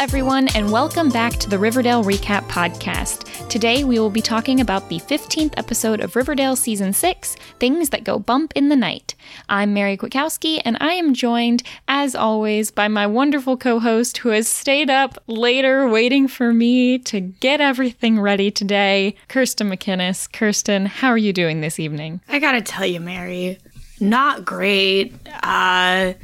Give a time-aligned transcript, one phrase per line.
[0.00, 3.48] everyone, and welcome back to the Riverdale Recap Podcast.
[3.50, 8.02] Today, we will be talking about the 15th episode of Riverdale Season 6 Things That
[8.02, 9.14] Go Bump in the Night.
[9.50, 14.30] I'm Mary Kwiatkowski, and I am joined, as always, by my wonderful co host who
[14.30, 20.32] has stayed up later waiting for me to get everything ready today, Kirsten McInnes.
[20.32, 22.22] Kirsten, how are you doing this evening?
[22.26, 23.58] I gotta tell you, Mary,
[24.00, 25.12] not great.
[25.42, 26.14] Uh,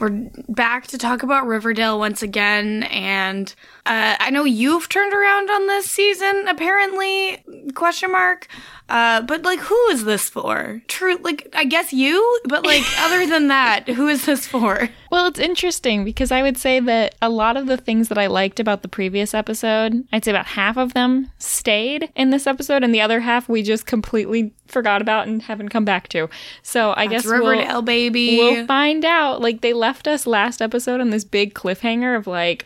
[0.00, 3.54] we're back to talk about Riverdale once again, and
[3.84, 7.44] uh, I know you've turned around on this season, apparently?
[7.74, 8.48] Question mark.
[8.88, 10.82] Uh, but like, who is this for?
[10.88, 14.88] True, like, I guess you, but like, other than that, who is this for?
[15.10, 18.28] Well, it's interesting because I would say that a lot of the things that I
[18.28, 22.84] liked about the previous episode, I'd say about half of them stayed in this episode,
[22.84, 26.30] and the other half we just completely forgot about and haven't come back to.
[26.62, 28.38] So I That's guess Riverdale, we'll, baby.
[28.38, 29.40] we'll find out.
[29.40, 32.64] Like, they left us last episode on this big cliffhanger of like,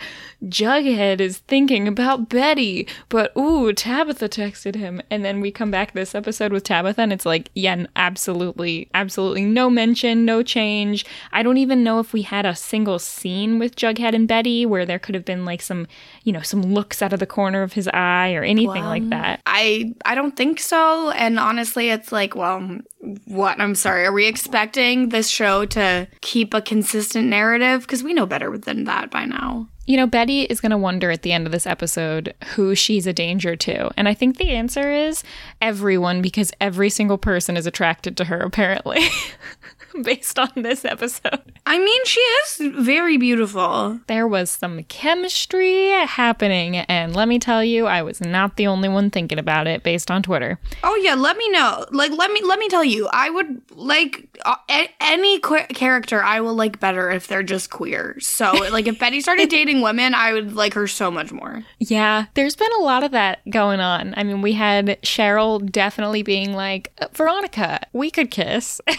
[0.49, 5.01] Jughead is thinking about Betty, but ooh, Tabitha texted him.
[5.11, 9.45] And then we come back this episode with Tabitha, and it's like, yeah, absolutely, absolutely
[9.45, 11.05] no mention, no change.
[11.33, 14.87] I don't even know if we had a single scene with Jughead and Betty where
[14.87, 15.87] there could have been like some,
[16.25, 19.41] you know, some looks out of the corner of his eye or anything like that.
[19.47, 21.11] I I don't think so.
[21.11, 22.79] And honestly, it's like, well,
[23.27, 23.61] what?
[23.61, 24.05] I'm sorry.
[24.05, 27.83] Are we expecting this show to keep a consistent narrative?
[27.83, 29.69] Because we know better than that by now.
[29.87, 33.07] You know, Betty is going to wonder at the end of this episode who she's
[33.07, 33.91] a danger to.
[33.99, 35.23] And I think the answer is
[35.61, 39.01] everyone, because every single person is attracted to her, apparently,
[40.03, 41.53] based on this episode.
[41.67, 44.01] I mean, she is very beautiful.
[44.07, 46.77] There was some chemistry happening.
[46.77, 50.11] And let me tell you, I was not the only one thinking about it based
[50.11, 50.59] on Twitter.
[50.83, 51.85] Oh yeah, let me know.
[51.91, 54.57] Like, let me let me tell you, I would like uh,
[55.01, 58.17] any que- character I will like better if they're just queer.
[58.21, 61.65] So, like, if Betty started dating women, I would like her so much more.
[61.79, 64.15] Yeah, there's been a lot of that going on.
[64.17, 68.81] I mean, we had Cheryl definitely being like, Veronica, we could kiss.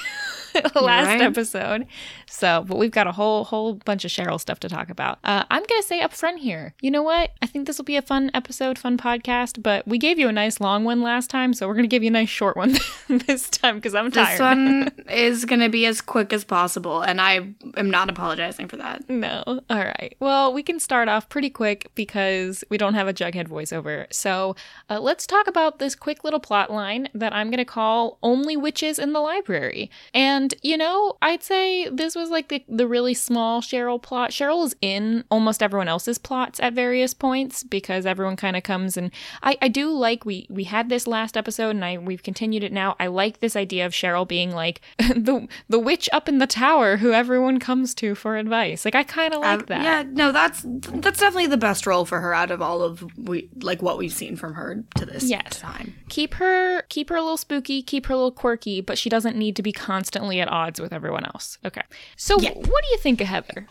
[0.76, 1.22] last Right.
[1.22, 1.86] episode.
[2.28, 5.20] So, but we've got a whole whole bunch of Cheryl stuff to talk about.
[5.24, 6.74] Uh, I'm gonna say up front here.
[6.82, 7.32] You know what?
[7.42, 9.62] I think this will be a fun episode, fun podcast.
[9.62, 12.08] But we gave you a nice long one last time, so we're gonna give you
[12.08, 12.78] a nice short one
[13.10, 14.32] this time because I'm tired.
[14.34, 18.78] This one is gonna be as quick as possible, and I am not apologizing for
[18.78, 19.10] that.
[19.10, 19.44] No.
[19.48, 20.16] All right.
[20.22, 24.12] Well, we can start off pretty quick because we don't have a Jughead voiceover.
[24.12, 24.56] So
[24.90, 28.58] uh, let's talk about this quick little plot line that I'm going to call Only
[28.58, 29.90] Witches in the Library.
[30.14, 34.32] And, you know, I'd say this was like the, the really small Cheryl plot.
[34.32, 38.98] Cheryl is in almost everyone else's plots at various points because everyone kind of comes
[38.98, 39.12] and
[39.44, 42.74] I, I do like we we had this last episode and I we've continued it
[42.74, 42.96] now.
[43.00, 46.98] I like this idea of Cheryl being like the the witch up in the tower
[46.98, 48.86] who everyone comes to for advice.
[48.86, 49.84] Like I kind of like Uh, that.
[49.84, 53.50] Yeah, no, that's that's definitely the best role for her out of all of we
[53.62, 55.60] like what we've seen from her to this Yes.
[55.60, 55.96] time.
[56.10, 59.36] Keep her keep her a little spooky, keep her a little quirky, but she doesn't
[59.36, 61.58] need to be constantly at odds with everyone else.
[61.66, 61.82] Okay.
[62.16, 62.52] So Yeah.
[62.54, 63.68] what do you think of Heather?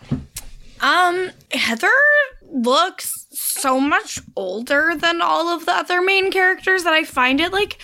[0.80, 1.88] Um, Heather
[2.50, 7.52] looks so much older than all of the other main characters that I find it
[7.52, 7.78] like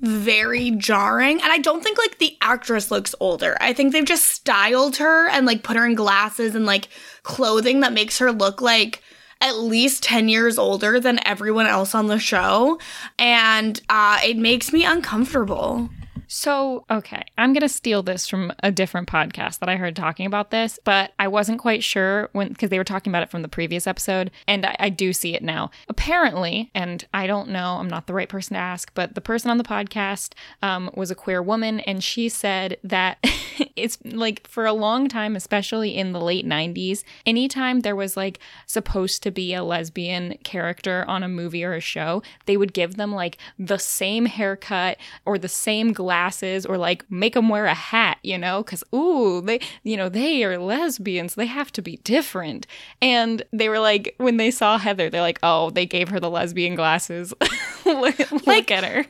[0.00, 1.40] very jarring.
[1.42, 3.56] And I don't think like the actress looks older.
[3.60, 6.88] I think they've just styled her and like put her in glasses and like
[7.22, 9.02] clothing that makes her look like
[9.40, 12.78] at least 10 years older than everyone else on the show.
[13.18, 15.90] And uh, it makes me uncomfortable.
[16.38, 20.26] So, okay, I'm going to steal this from a different podcast that I heard talking
[20.26, 23.40] about this, but I wasn't quite sure when, because they were talking about it from
[23.40, 25.70] the previous episode, and I, I do see it now.
[25.88, 29.50] Apparently, and I don't know, I'm not the right person to ask, but the person
[29.50, 33.16] on the podcast um, was a queer woman, and she said that
[33.74, 38.40] it's like for a long time, especially in the late 90s, anytime there was like
[38.66, 42.96] supposed to be a lesbian character on a movie or a show, they would give
[42.96, 46.25] them like the same haircut or the same glasses
[46.66, 50.44] or like make them wear a hat, you know, because ooh, they, you know, they
[50.44, 51.34] are lesbians.
[51.34, 52.66] They have to be different.
[53.00, 56.30] And they were like, when they saw Heather, they're like, oh, they gave her the
[56.30, 57.34] lesbian glasses.
[58.00, 59.06] look, look Like- at her.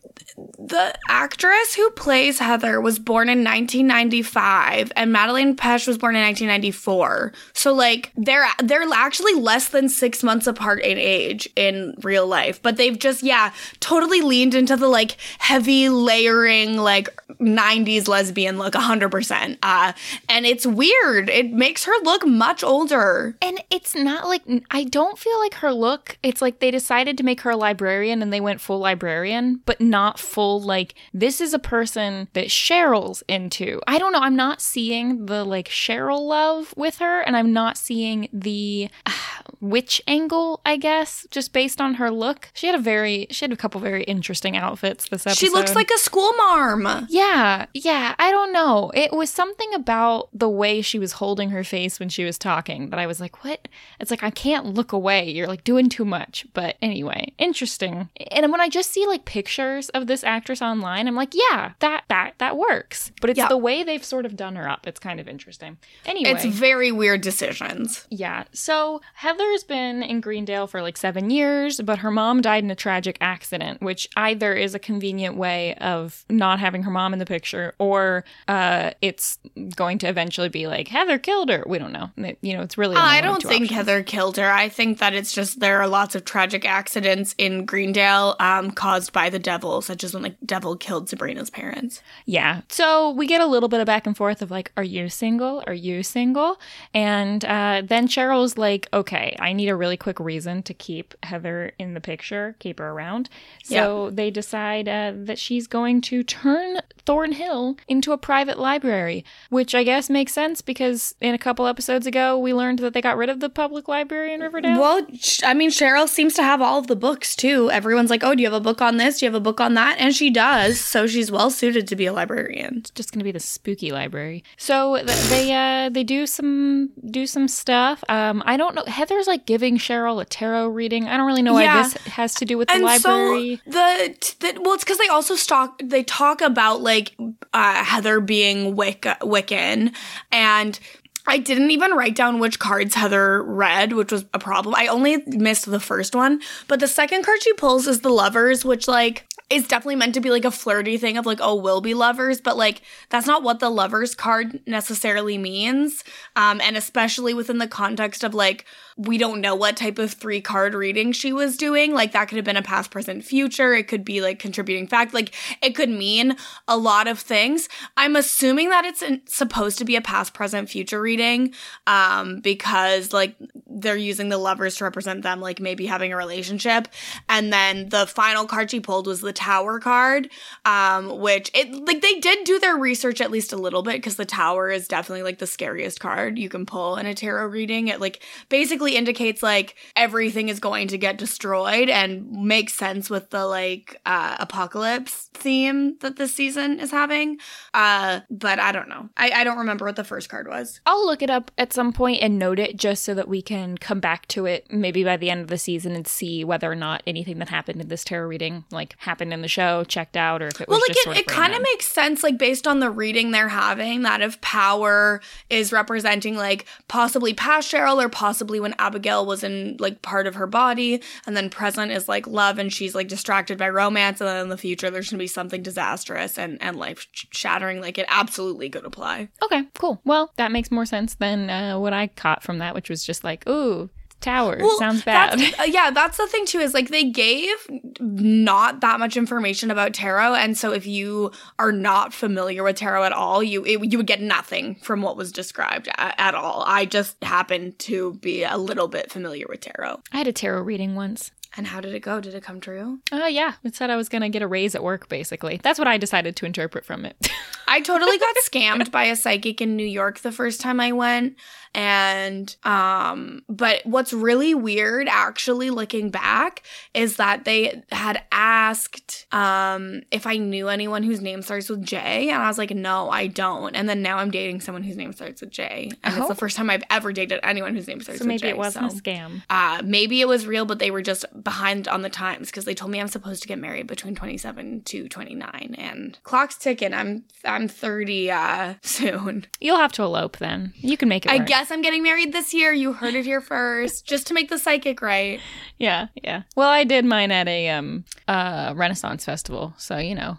[0.58, 6.22] The actress who plays Heather was born in 1995 and Madelaine Petsch was born in
[6.22, 7.32] 1994.
[7.54, 12.60] So like they're they're actually less than 6 months apart in age in real life,
[12.60, 17.08] but they've just yeah, totally leaned into the like heavy layering like
[17.40, 19.58] 90s lesbian look 100%.
[19.62, 19.92] Uh
[20.28, 21.30] and it's weird.
[21.30, 23.36] It makes her look much older.
[23.40, 26.18] And it's not like I don't feel like her look.
[26.22, 29.80] It's like they decided to make her a librarian and they went full librarian, but
[29.80, 33.80] not full like this is a person that Cheryl's into.
[33.86, 34.20] I don't know.
[34.20, 39.12] I'm not seeing the like Cheryl love with her, and I'm not seeing the uh,
[39.60, 40.60] witch angle.
[40.64, 43.80] I guess just based on her look, she had a very she had a couple
[43.80, 45.38] very interesting outfits this episode.
[45.38, 47.06] She looks like a school marm.
[47.08, 48.90] Yeah, yeah, I don't know.
[48.94, 52.90] It was something about the way she was holding her face when she was talking
[52.90, 53.68] that I was like, what?
[54.00, 55.30] It's like, I can't look away.
[55.30, 56.46] You're like doing too much.
[56.52, 58.08] But anyway, interesting.
[58.30, 62.04] And when I just see like pictures of this actress online, I'm like, yeah, that,
[62.08, 63.12] that, that works.
[63.20, 63.48] But it's Yeah.
[63.48, 64.86] the way they've sort of done her up.
[64.86, 65.76] It's kind of interesting.
[66.06, 66.30] Anyway.
[66.30, 68.06] It's very weird decisions.
[68.08, 68.44] Yeah.
[68.52, 72.74] So Heather's been in Greendale for like seven years, but her mom died in a
[72.74, 77.26] tragic accident, which either is a convenient way of not having her mom in the
[77.26, 79.38] picture or uh, it's
[79.74, 81.62] going to eventually be like Heather killed her.
[81.66, 82.10] We don't know.
[82.16, 82.96] It- you know, it's really.
[82.96, 83.70] I don't think options.
[83.76, 84.50] Heather killed her.
[84.50, 89.12] I think that it's just there are lots of tragic accidents in Greendale um, caused
[89.12, 92.00] by the devil, such as when the devil killed Sabrina's parents.
[92.24, 92.62] Yeah.
[92.68, 95.62] So we get a little bit of back and forth of like, are you single?
[95.66, 96.60] Are you single?
[96.94, 101.72] And uh, then Cheryl's like, okay, I need a really quick reason to keep Heather
[101.78, 103.28] in the picture, keep her around.
[103.64, 109.74] So they decide uh, that she's going to turn Thornhill into a private library, which
[109.74, 113.16] I guess makes sense because in a couple episodes ago, we learned that they got
[113.16, 114.78] rid of the public library in Riverdale.
[114.78, 115.06] Well,
[115.44, 117.70] I mean, Cheryl seems to have all of the books too.
[117.70, 119.18] Everyone's like, "Oh, do you have a book on this?
[119.20, 120.80] Do you have a book on that?" And she does.
[120.80, 122.78] So she's well suited to be a librarian.
[122.78, 124.44] It's just going to be the spooky library.
[124.56, 128.04] So th- they uh they do some do some stuff.
[128.08, 131.06] Um I don't know Heather's like giving Cheryl a tarot reading.
[131.08, 131.82] I don't really know why Yeah.
[131.82, 133.60] this has to do with the and library.
[133.64, 137.14] so the, t- the well, it's because they also stock they talk about like
[137.52, 139.94] uh, Heather being Wicca, Wiccan,
[140.30, 140.78] and
[141.26, 144.74] I didn't even write down which cards Heather read, which was a problem.
[144.76, 148.64] I only missed the first one, but the second card she pulls is the lovers,
[148.64, 151.80] which like is definitely meant to be like a flirty thing of like oh we'll
[151.80, 156.02] be lovers but like that's not what the lovers card necessarily means
[156.34, 158.64] um and especially within the context of like
[158.96, 161.92] we don't know what type of three card reading she was doing.
[161.92, 163.74] Like that could have been a past present future.
[163.74, 165.12] It could be like contributing fact.
[165.12, 166.34] Like it could mean
[166.66, 167.68] a lot of things.
[167.98, 171.52] I'm assuming that it's supposed to be a past present future reading
[171.86, 176.88] um because like they're using the lovers to represent them like maybe having a relationship.
[177.28, 180.30] And then the final card she pulled was the tower card
[180.64, 184.16] um which it like they did do their research at least a little bit because
[184.16, 187.88] the tower is definitely like the scariest card you can pull in a tarot reading.
[187.88, 193.30] It like basically indicates like everything is going to get destroyed and makes sense with
[193.30, 197.38] the like uh apocalypse theme that this season is having.
[197.72, 199.08] Uh but i don't know.
[199.16, 200.80] I i don't remember what the first card was.
[200.84, 203.78] I'll look it up at some point and note it just so that we can
[203.78, 206.74] come back to it maybe by the end of the season and see whether or
[206.74, 210.42] not anything that happened in this tarot reading like happened in the show, checked out,
[210.42, 212.66] or if it was well like just it, it kind of makes sense like based
[212.66, 218.08] on the reading they're having that if power is representing like possibly past cheryl or
[218.08, 222.26] possibly when abigail was in like part of her body and then present is like
[222.26, 225.26] love and she's like distracted by romance and then in the future there's gonna be
[225.26, 230.00] something disastrous and and life shattering like it absolutely could apply Okay, cool.
[230.04, 233.22] Well, that makes more sense than uh, what I caught from that, which was just
[233.22, 233.90] like, ooh,
[234.20, 235.38] tower sounds bad.
[235.38, 236.58] That's, uh, yeah, that's the thing too.
[236.58, 237.56] Is like they gave
[238.00, 243.04] not that much information about tarot, and so if you are not familiar with tarot
[243.04, 246.64] at all, you it, you would get nothing from what was described a- at all.
[246.66, 250.02] I just happened to be a little bit familiar with tarot.
[250.12, 251.30] I had a tarot reading once.
[251.58, 252.20] And how did it go?
[252.20, 252.98] Did it come true?
[253.12, 253.54] Oh, yeah.
[253.64, 255.58] It said I was going to get a raise at work, basically.
[255.62, 257.16] That's what I decided to interpret from it.
[257.66, 261.36] I totally got scammed by a psychic in New York the first time I went.
[261.76, 266.62] And um but what's really weird actually looking back
[266.94, 272.30] is that they had asked um if I knew anyone whose name starts with J
[272.30, 273.76] and I was like no, I don't.
[273.76, 275.90] And then now I'm dating someone whose name starts with J.
[276.02, 276.28] And it's Oh.
[276.28, 278.38] the first time I've ever dated anyone whose name starts so with J.
[278.38, 279.42] So maybe it wasn't a scam.
[279.50, 282.74] Uh, maybe it was real, but they were just behind on the times because they
[282.74, 286.94] told me I'm supposed to get married between 27 to 29, and clock's ticking.
[286.94, 289.46] I'm I'm 30 uh, soon.
[289.60, 290.72] You'll have to elope then.
[290.76, 291.46] You can make it I work.
[291.66, 292.72] Guess I'm getting married this year.
[292.72, 295.40] You heard it here first, just to make the psychic right.
[295.78, 296.42] Yeah, yeah.
[296.54, 300.38] Well, I did mine at a um uh Renaissance festival, so you know,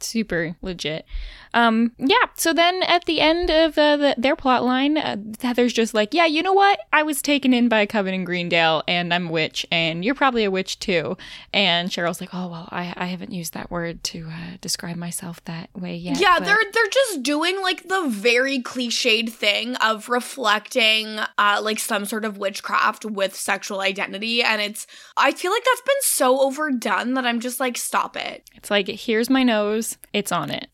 [0.00, 1.06] super legit.
[1.52, 2.16] Um, yeah.
[2.36, 6.14] So then at the end of uh, the, their plot line, uh, Heather's just like,
[6.14, 6.80] yeah, you know what?
[6.92, 10.14] I was taken in by a coven in Greendale, and I'm a witch, and you're
[10.14, 11.16] probably a witch too.
[11.52, 15.44] And Cheryl's like, oh well, I, I haven't used that word to uh, describe myself
[15.46, 16.20] that way yet.
[16.20, 21.78] Yeah, but- they're they're just doing like the very cliched thing of reflecting uh like
[21.78, 26.40] some sort of witchcraft with sexual identity and it's I feel like that's been so
[26.40, 28.48] overdone that I'm just like stop it.
[28.54, 30.68] It's like, here's my nose, it's on it.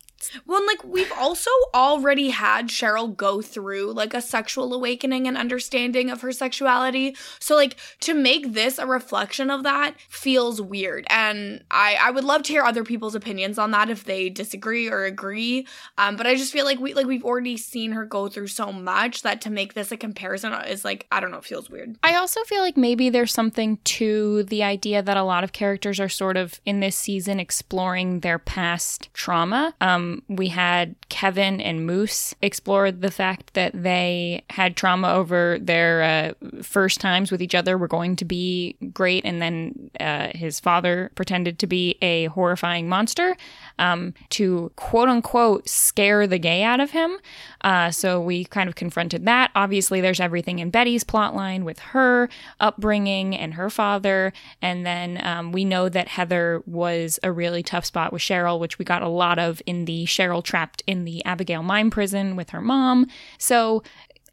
[0.46, 5.36] Well, and, like we've also already had Cheryl go through like a sexual awakening and
[5.36, 7.16] understanding of her sexuality.
[7.38, 11.06] So like to make this a reflection of that feels weird.
[11.10, 14.88] And I I would love to hear other people's opinions on that if they disagree
[14.88, 15.66] or agree.
[15.98, 18.72] Um but I just feel like we like we've already seen her go through so
[18.72, 21.96] much that to make this a comparison is like I don't know, feels weird.
[22.02, 26.00] I also feel like maybe there's something to the idea that a lot of characters
[26.00, 29.74] are sort of in this season exploring their past trauma.
[29.80, 36.02] Um, we had Kevin and Moose explore the fact that they had trauma over their
[36.02, 40.60] uh, first times with each other were going to be great, and then uh, his
[40.60, 43.36] father pretended to be a horrifying monster
[43.78, 47.18] um, to quote unquote scare the gay out of him.
[47.62, 49.50] Uh, so we kind of confronted that.
[49.54, 52.28] Obviously, there's everything in Betty's plotline with her
[52.60, 54.32] upbringing and her father.
[54.62, 58.78] And then um, we know that Heather was a really tough spot with Cheryl, which
[58.78, 62.50] we got a lot of in the Cheryl trapped in the Abigail mime prison with
[62.50, 63.06] her mom.
[63.38, 63.82] So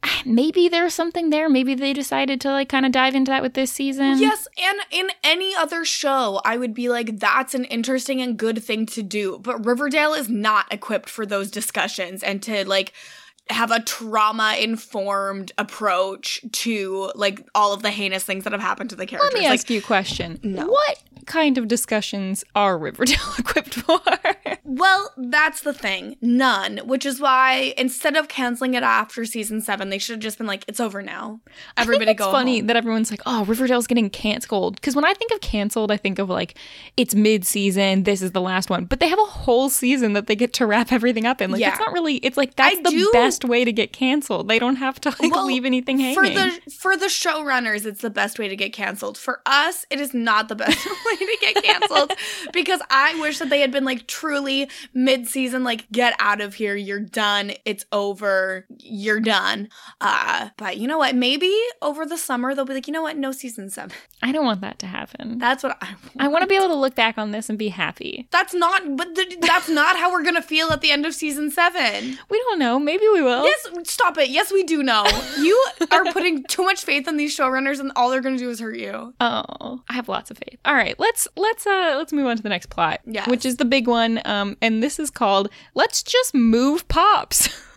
[0.25, 1.49] maybe there's something there.
[1.49, 4.19] Maybe they decided to like kind of dive into that with this season.
[4.19, 8.63] Yes, and in any other show, I would be like, that's an interesting and good
[8.63, 9.39] thing to do.
[9.39, 12.93] But Riverdale is not equipped for those discussions and to like
[13.49, 18.89] have a trauma informed approach to like all of the heinous things that have happened
[18.91, 19.33] to the characters.
[19.33, 20.39] Let me like, ask you a question.
[20.43, 20.67] No.
[20.67, 23.99] What kind of discussions are Riverdale equipped for?
[24.65, 26.15] Well, that's the thing.
[26.21, 26.79] None.
[26.79, 30.47] Which is why instead of canceling it after season seven, they should have just been
[30.47, 31.41] like, it's over now.
[31.77, 32.25] Everybody I think go.
[32.25, 32.67] it's funny home.
[32.67, 36.17] that everyone's like, "Oh, Riverdale's getting canceled." Because when I think of canceled, I think
[36.17, 36.57] of like
[36.97, 38.03] it's mid-season.
[38.03, 40.65] This is the last one, but they have a whole season that they get to
[40.65, 41.51] wrap everything up in.
[41.51, 41.69] Like, Yeah.
[41.71, 42.15] it's not really.
[42.17, 44.47] It's like that's I the do- best way to get canceled.
[44.47, 46.15] They don't have to like Well, leave anything hanging.
[46.15, 49.17] For the for the showrunners, it's the best way to get canceled.
[49.17, 52.13] For us, it is not the best way to get canceled
[52.51, 56.75] because I wish that they had been like truly mid-season, like get out of here,
[56.75, 59.69] you're done, it's over, you're done.
[60.01, 61.15] Uh, but you know what?
[61.15, 63.17] Maybe over the summer they'll be like, you know what?
[63.17, 63.91] No season seven.
[64.21, 65.37] I don't want that to happen.
[65.37, 65.87] That's what I.
[65.87, 65.99] Want.
[66.19, 68.27] I want to be able to look back on this and be happy.
[68.31, 71.51] That's not, but th- that's not how we're gonna feel at the end of season
[71.51, 72.17] seven.
[72.29, 72.79] We don't know.
[72.79, 73.43] Maybe we will.
[73.43, 74.29] Yes, stop it.
[74.29, 75.05] Yes, we do know.
[75.37, 78.59] You are putting too much faith in these showrunners, and all they're gonna do is
[78.59, 79.13] hurt you.
[79.33, 80.59] Oh, I have lots of faith.
[80.65, 83.01] All right, let's let's uh let's move on to the next plot.
[83.05, 83.27] Yes.
[83.27, 84.21] Which is the big one.
[84.25, 87.49] Um, and this is called "Let's Just Move Pops."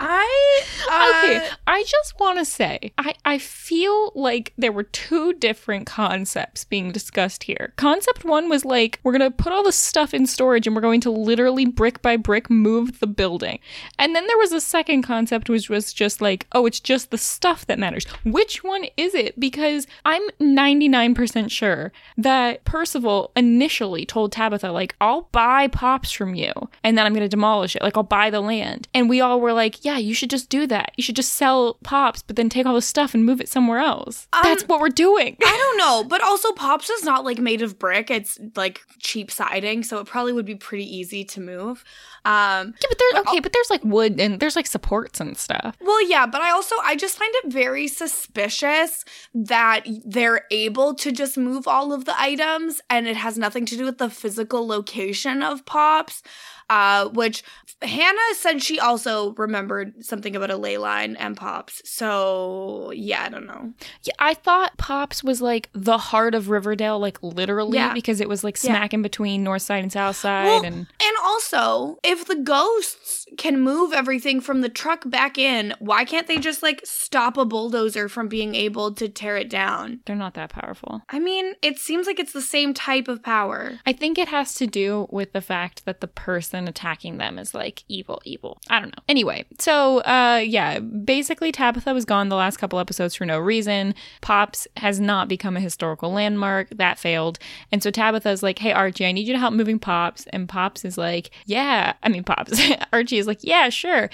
[0.00, 5.34] I uh, okay, I just want to say, I, I feel like there were two
[5.34, 7.72] different concepts being discussed here.
[7.76, 10.82] Concept one was like, we're going to put all the stuff in storage and we're
[10.82, 13.60] going to literally brick by brick move the building.
[13.98, 17.18] And then there was a second concept, which was just like, oh, it's just the
[17.18, 18.06] stuff that matters.
[18.24, 19.38] Which one is it?
[19.38, 26.52] Because I'm 99% sure that Percival initially told Tabitha, like, I'll buy Pops from you
[26.82, 27.82] and then I'm going to demolish it.
[27.82, 28.88] Like, I'll buy the land.
[28.94, 30.92] And we all were like, yeah, you should just do that.
[30.96, 33.78] You should just sell Pops, but then take all the stuff and move it somewhere
[33.78, 34.28] else.
[34.42, 35.36] That's what we're doing.
[35.44, 38.10] I don't know, but also Pops is not like made of brick.
[38.10, 41.84] It's like cheap siding, so it probably would be pretty easy to move.
[42.24, 45.76] Um, Yeah, but there's okay, but there's like wood and there's like supports and stuff.
[45.80, 49.04] well, yeah, but I also I just find it very suspicious
[49.34, 53.76] that they're able to just move all of the items, and it has nothing to
[53.76, 56.22] do with the physical location of Pops.
[56.70, 57.42] Uh, which
[57.82, 61.82] Hannah said she also remembered something about a ley line and Pops.
[61.84, 63.72] So yeah, I don't know.
[64.04, 67.92] Yeah, I thought Pops was like the heart of Riverdale, like literally, Yeah.
[67.92, 68.70] because it was like Yeah.
[68.76, 73.19] smack in between North Side and South Side, Well, and and also, if the ghosts
[73.38, 77.44] can move everything from the truck back in, why can't they just like stop a
[77.44, 80.00] bulldozer from being able to tear it down?
[80.06, 81.02] they're not that powerful.
[81.08, 83.78] I mean, it seems like it's the same type of power.
[83.86, 87.54] I think it has to do with the fact that the person attacking them is
[87.54, 88.58] like evil, evil.
[88.68, 89.02] I don't know.
[89.08, 93.94] Anyway, so uh yeah, basically Tabitha was gone the last couple episodes for no reason.
[94.20, 96.68] Pops has not become a historical landmark.
[96.70, 97.38] That failed.
[97.70, 100.84] And so Tabitha's like, "Hey Archie, I need you to help moving Pops." And Pops
[100.84, 102.60] is like, "Yeah." I mean, Pops.
[102.92, 104.10] Archie is like, "Yeah, sure."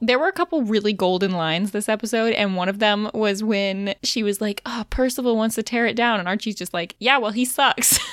[0.00, 3.94] There were a couple really golden lines this episode, and one of them was when
[4.02, 7.18] she was like, "Oh, Percival wants to tear it down," and Archie's just like, "Yeah,
[7.18, 7.98] well, he sucks."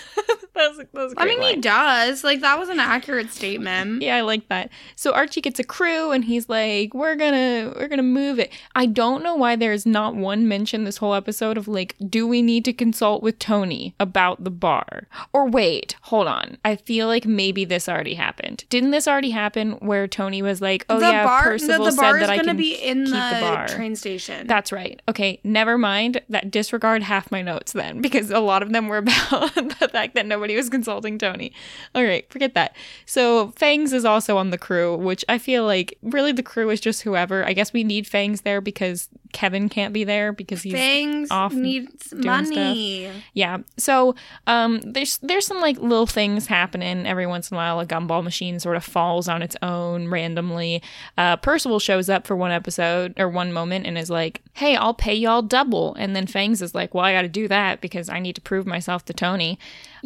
[0.55, 2.23] That's, that's a I great mean, he does.
[2.23, 4.01] Like, that was an accurate statement.
[4.01, 4.69] Yeah, I like that.
[4.95, 8.53] So Archie gets a crew and he's like, "We're going to we're to move it."
[8.73, 12.41] I don't know why there's not one mention this whole episode of like, "Do we
[12.41, 16.57] need to consult with Tony about the bar?" Or wait, hold on.
[16.63, 18.63] I feel like maybe this already happened.
[18.69, 21.91] Didn't this already happen where Tony was like, "Oh the yeah, bar, Percival the, the
[21.91, 23.95] said bar is that I going to can be in keep the, the bar." train
[23.95, 24.47] station.
[24.47, 25.01] That's right.
[25.09, 26.21] Okay, never mind.
[26.29, 30.15] That disregard half my notes then, because a lot of them were about the fact
[30.15, 31.53] that nobody was consulting Tony.
[31.93, 32.75] All right, forget that.
[33.05, 36.79] So Fangs is also on the crew, which I feel like really the crew is
[36.79, 37.45] just whoever.
[37.45, 41.53] I guess we need Fangs there because Kevin can't be there because he's Fangs off
[41.53, 43.11] needs money.
[43.33, 43.57] yeah.
[43.77, 44.15] So
[44.47, 47.79] um, there's there's some like little things happening every once in a while.
[47.79, 50.81] A gumball machine sort of falls on its own randomly.
[51.17, 54.93] Uh, Percival shows up for one episode or one moment and is like, "Hey, I'll
[54.93, 58.09] pay y'all double." And then Fangs is like, "Well, I got to do that because
[58.09, 59.57] I need to prove myself to Tony."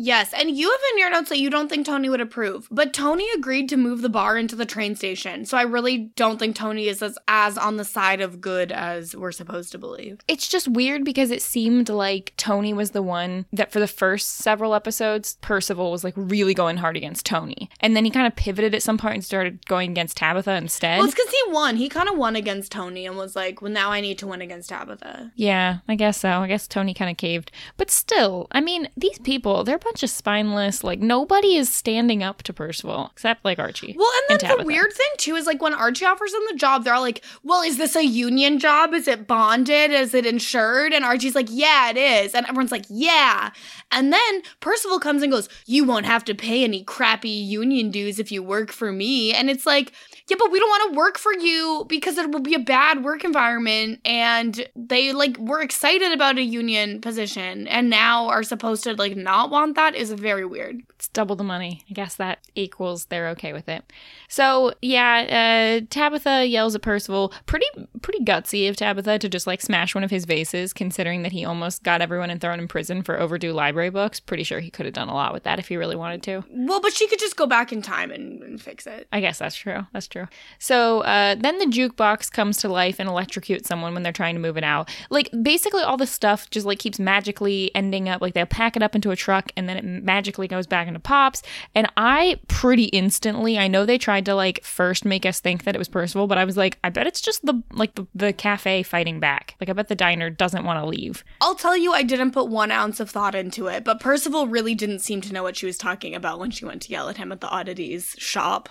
[0.01, 2.94] Yes, and you have in your notes that you don't think Tony would approve, but
[2.94, 5.46] Tony agreed to move the bar into the train station.
[5.46, 9.13] So I really don't think Tony is as, as on the side of good as
[9.13, 10.20] we're supposed to believe.
[10.29, 14.38] It's just weird because it seemed like Tony was the one that for the first
[14.38, 17.70] several episodes, Percival was like really going hard against Tony.
[17.82, 21.00] And then he kind of pivoted at some point and started going against Tabitha instead.
[21.00, 21.75] Well, it's because he won.
[21.75, 24.41] He kind of won against Tony and was like, well, now I need to win
[24.41, 25.34] against Tabitha.
[25.36, 26.29] Yeah, I guess so.
[26.29, 27.51] I guess Tony kind of caved.
[27.75, 30.84] But still, I mean, these people, they're bunch of spineless.
[30.84, 33.96] Like, nobody is standing up to Percival except like Archie.
[33.98, 36.84] Well, and And the weird thing too is like when Archie offers them the job,
[36.84, 38.93] they're all like, "Well, is this a union job?
[38.93, 39.91] Is it bonded?
[39.91, 43.50] Is it insured?" And Archie's like, "Yeah, it is." And everyone's like, "Yeah."
[43.91, 48.19] And then Percival comes and goes, "You won't have to pay any crappy union dues
[48.19, 49.91] if you work for me." And it's like,
[50.29, 53.03] "Yeah, but we don't want to work for you because it will be a bad
[53.03, 58.83] work environment." And they like were excited about a union position and now are supposed
[58.83, 60.81] to like not want that is very weird.
[60.91, 61.83] It's double the money.
[61.89, 63.91] I guess that equals they're okay with it.
[64.29, 67.33] So yeah, uh, Tabitha yells at Percival.
[67.45, 67.65] Pretty
[68.01, 71.43] pretty gutsy of Tabitha to just like smash one of his vases, considering that he
[71.43, 74.19] almost got everyone and thrown in prison for overdue library books.
[74.19, 76.45] Pretty sure he could have done a lot with that if he really wanted to.
[76.50, 79.07] Well, but she could just go back in time and, and fix it.
[79.12, 79.88] I guess that's true.
[79.91, 80.27] That's true.
[80.59, 84.41] So uh, then the jukebox comes to life and electrocutes someone when they're trying to
[84.41, 84.89] move it out.
[85.09, 88.83] Like basically all this stuff just like keeps magically ending up like they'll pack it
[88.83, 91.41] up into a truck and then it magically goes back into pops.
[91.74, 95.75] And I pretty instantly, I know they tried to like first make us think that
[95.75, 98.34] it was Percival, but I was like, I bet it's just the like the, the
[98.34, 99.55] cafe fighting back.
[99.60, 101.24] Like I bet the diner doesn't want to leave.
[101.42, 104.75] I'll tell you, I didn't put one ounce of thought into it, but Percival really
[104.75, 107.18] didn't seem to know what she was talking about when she went to yell at
[107.18, 108.70] him at the oddities shop.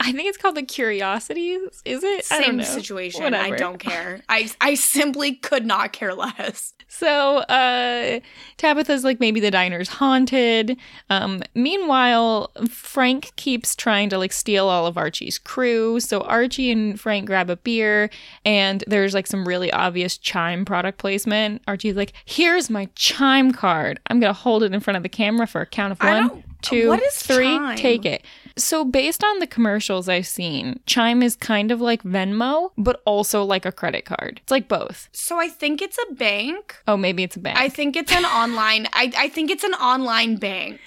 [0.00, 1.82] I think it's called the Curiosities.
[1.84, 2.26] Is it?
[2.30, 3.22] I don't Same situation.
[3.22, 3.54] Whatever.
[3.54, 4.20] I don't care.
[4.28, 6.74] I I simply could not care less.
[6.88, 8.20] So uh
[8.58, 10.76] Tabitha's like maybe the diner's haunted.
[11.08, 16.00] Um meanwhile, Frank keeps trying to like steal all of Archie's crew.
[16.00, 18.10] So Archie and Frank grab a beer
[18.44, 21.62] and there's like some really obvious chime product placement.
[21.66, 24.00] Archie's like, "Here's my chime card.
[24.08, 26.44] I'm going to hold it in front of the camera for a count of one,
[26.60, 27.46] two, three.
[27.46, 27.76] Chime?
[27.76, 28.22] Take it."
[28.56, 33.44] So based on the commercials I've seen, Chime is kind of like Venmo, but also
[33.44, 34.40] like a credit card.
[34.42, 35.08] It's like both.
[35.12, 36.76] So I think it's a bank.
[36.86, 37.58] Oh, maybe it's a bank.
[37.58, 38.86] I think it's an online.
[38.92, 40.80] I I think it's an online bank.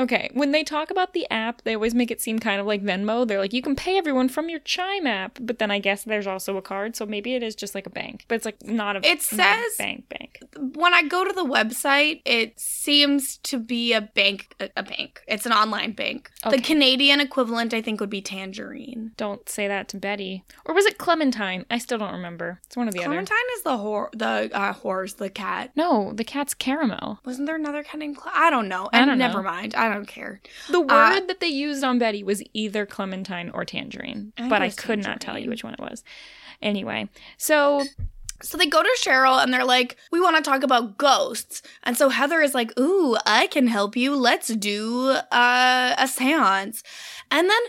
[0.00, 2.82] Okay, when they talk about the app, they always make it seem kind of like
[2.82, 3.26] Venmo.
[3.26, 6.26] They're like, you can pay everyone from your Chime app, but then I guess there's
[6.26, 8.96] also a card, so maybe it is just like a bank, but it's like not
[8.96, 9.06] a.
[9.06, 10.38] It says- bank bank.
[10.74, 14.54] When I go to the website, it seems to be a bank.
[14.60, 15.22] A, a bank.
[15.26, 16.30] It's an online bank.
[16.44, 16.56] Okay.
[16.56, 19.12] The Canadian equivalent, I think, would be Tangerine.
[19.16, 21.64] Don't say that to Betty, or was it Clementine?
[21.70, 22.60] I still don't remember.
[22.66, 23.08] It's one of the other.
[23.08, 25.70] Clementine is the hor- the uh, horse, the cat.
[25.76, 27.20] No, the cat's caramel.
[27.24, 28.88] Wasn't there another cat named Cle- I don't know.
[28.92, 29.26] I don't know.
[29.26, 29.74] never mind.
[29.74, 30.40] I don't care.
[30.70, 34.62] The word Uh, that they used on Betty was either Clementine or Tangerine, I but
[34.62, 36.02] I could not tell you which one it was.
[36.60, 37.84] Anyway, so
[38.44, 41.96] So they go to Cheryl and they're like, "We want to talk about ghosts." And
[41.96, 44.16] so Heather is like, "Ooh, I can help you.
[44.16, 46.82] Let's do uh, a séance."
[47.30, 47.62] And then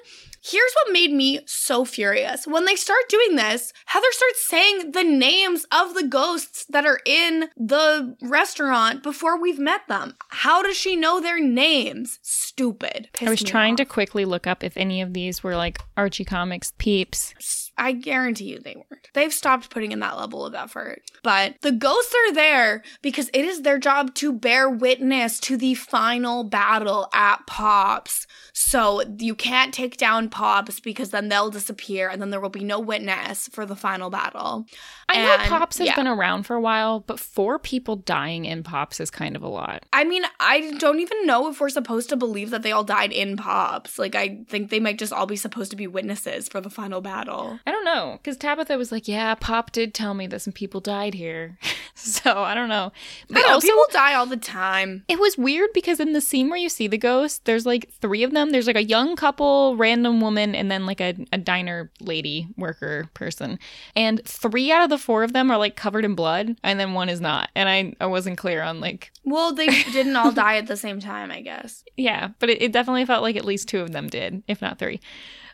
[0.43, 2.45] here's what made me so furious.
[2.45, 6.99] When they start doing this, Heather starts saying the names of the ghosts that are
[7.05, 10.15] in the restaurant before we've met them.
[10.29, 12.19] How does she know their names?
[12.21, 13.09] Stupid.
[13.21, 16.73] I was trying to quickly look up if any of these were like Archie Comics
[16.77, 17.33] peeps.
[17.77, 19.09] I guarantee you they weren't.
[19.13, 21.01] They've stopped putting in that level of effort.
[21.23, 25.73] But the ghosts are there because it is their job to bear witness to the
[25.75, 28.27] final battle at Pops.
[28.53, 32.63] So you can't take down Pops because then they'll disappear and then there will be
[32.63, 34.65] no witness for the final battle.
[35.09, 35.95] I know Pops has yeah.
[35.95, 39.47] been around for a while, but four people dying in Pops is kind of a
[39.47, 39.85] lot.
[39.93, 43.11] I mean, I don't even know if we're supposed to believe that they all died
[43.11, 43.99] in Pops.
[43.99, 47.01] Like, I think they might just all be supposed to be witnesses for the final
[47.01, 47.59] battle.
[47.65, 50.81] I don't know because Tabitha was like, "Yeah, Pop did tell me that some people
[50.81, 51.57] died here,"
[51.95, 52.91] so I don't know.
[53.29, 55.05] But know, also, people die all the time.
[55.07, 58.23] it was weird because in the scene where you see the ghost, there's like three
[58.23, 58.49] of them.
[58.49, 63.09] There's like a young couple, random woman, and then like a, a diner lady worker
[63.13, 63.59] person.
[63.95, 66.93] And three out of the four of them are like covered in blood, and then
[66.93, 67.49] one is not.
[67.55, 70.99] And I, I wasn't clear on like, Well, they didn't all die at the same
[70.99, 71.83] time, I guess.
[71.95, 74.79] yeah, but it, it definitely felt like at least two of them did, if not
[74.79, 74.99] three.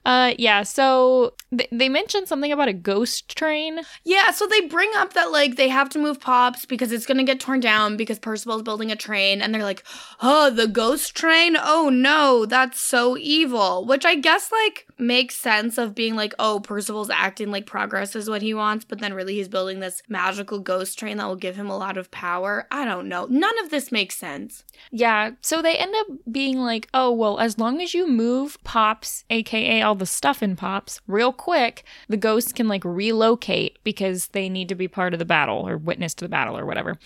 [0.06, 3.82] Uh, yeah, so th- they mentioned something about a ghost train.
[4.04, 7.24] Yeah, so they bring up that like they have to move Pops because it's gonna
[7.24, 9.84] get torn down because Percival's building a train, and they're like,
[10.22, 11.58] "Oh, the ghost train?
[11.60, 16.60] Oh no, that's so evil." Which I guess like makes sense of being like, "Oh,
[16.60, 20.60] Percival's acting like progress is what he wants," but then really he's building this magical
[20.60, 22.68] ghost train that will give him a lot of power.
[22.72, 23.28] I don't know.
[23.30, 24.64] None of this makes sense.
[24.92, 29.26] Yeah, so they end up being like, oh, well, as long as you move Pops,
[29.30, 34.50] aka all the stuff in Pops, real quick, the ghosts can like relocate because they
[34.50, 36.98] need to be part of the battle or witness to the battle or whatever.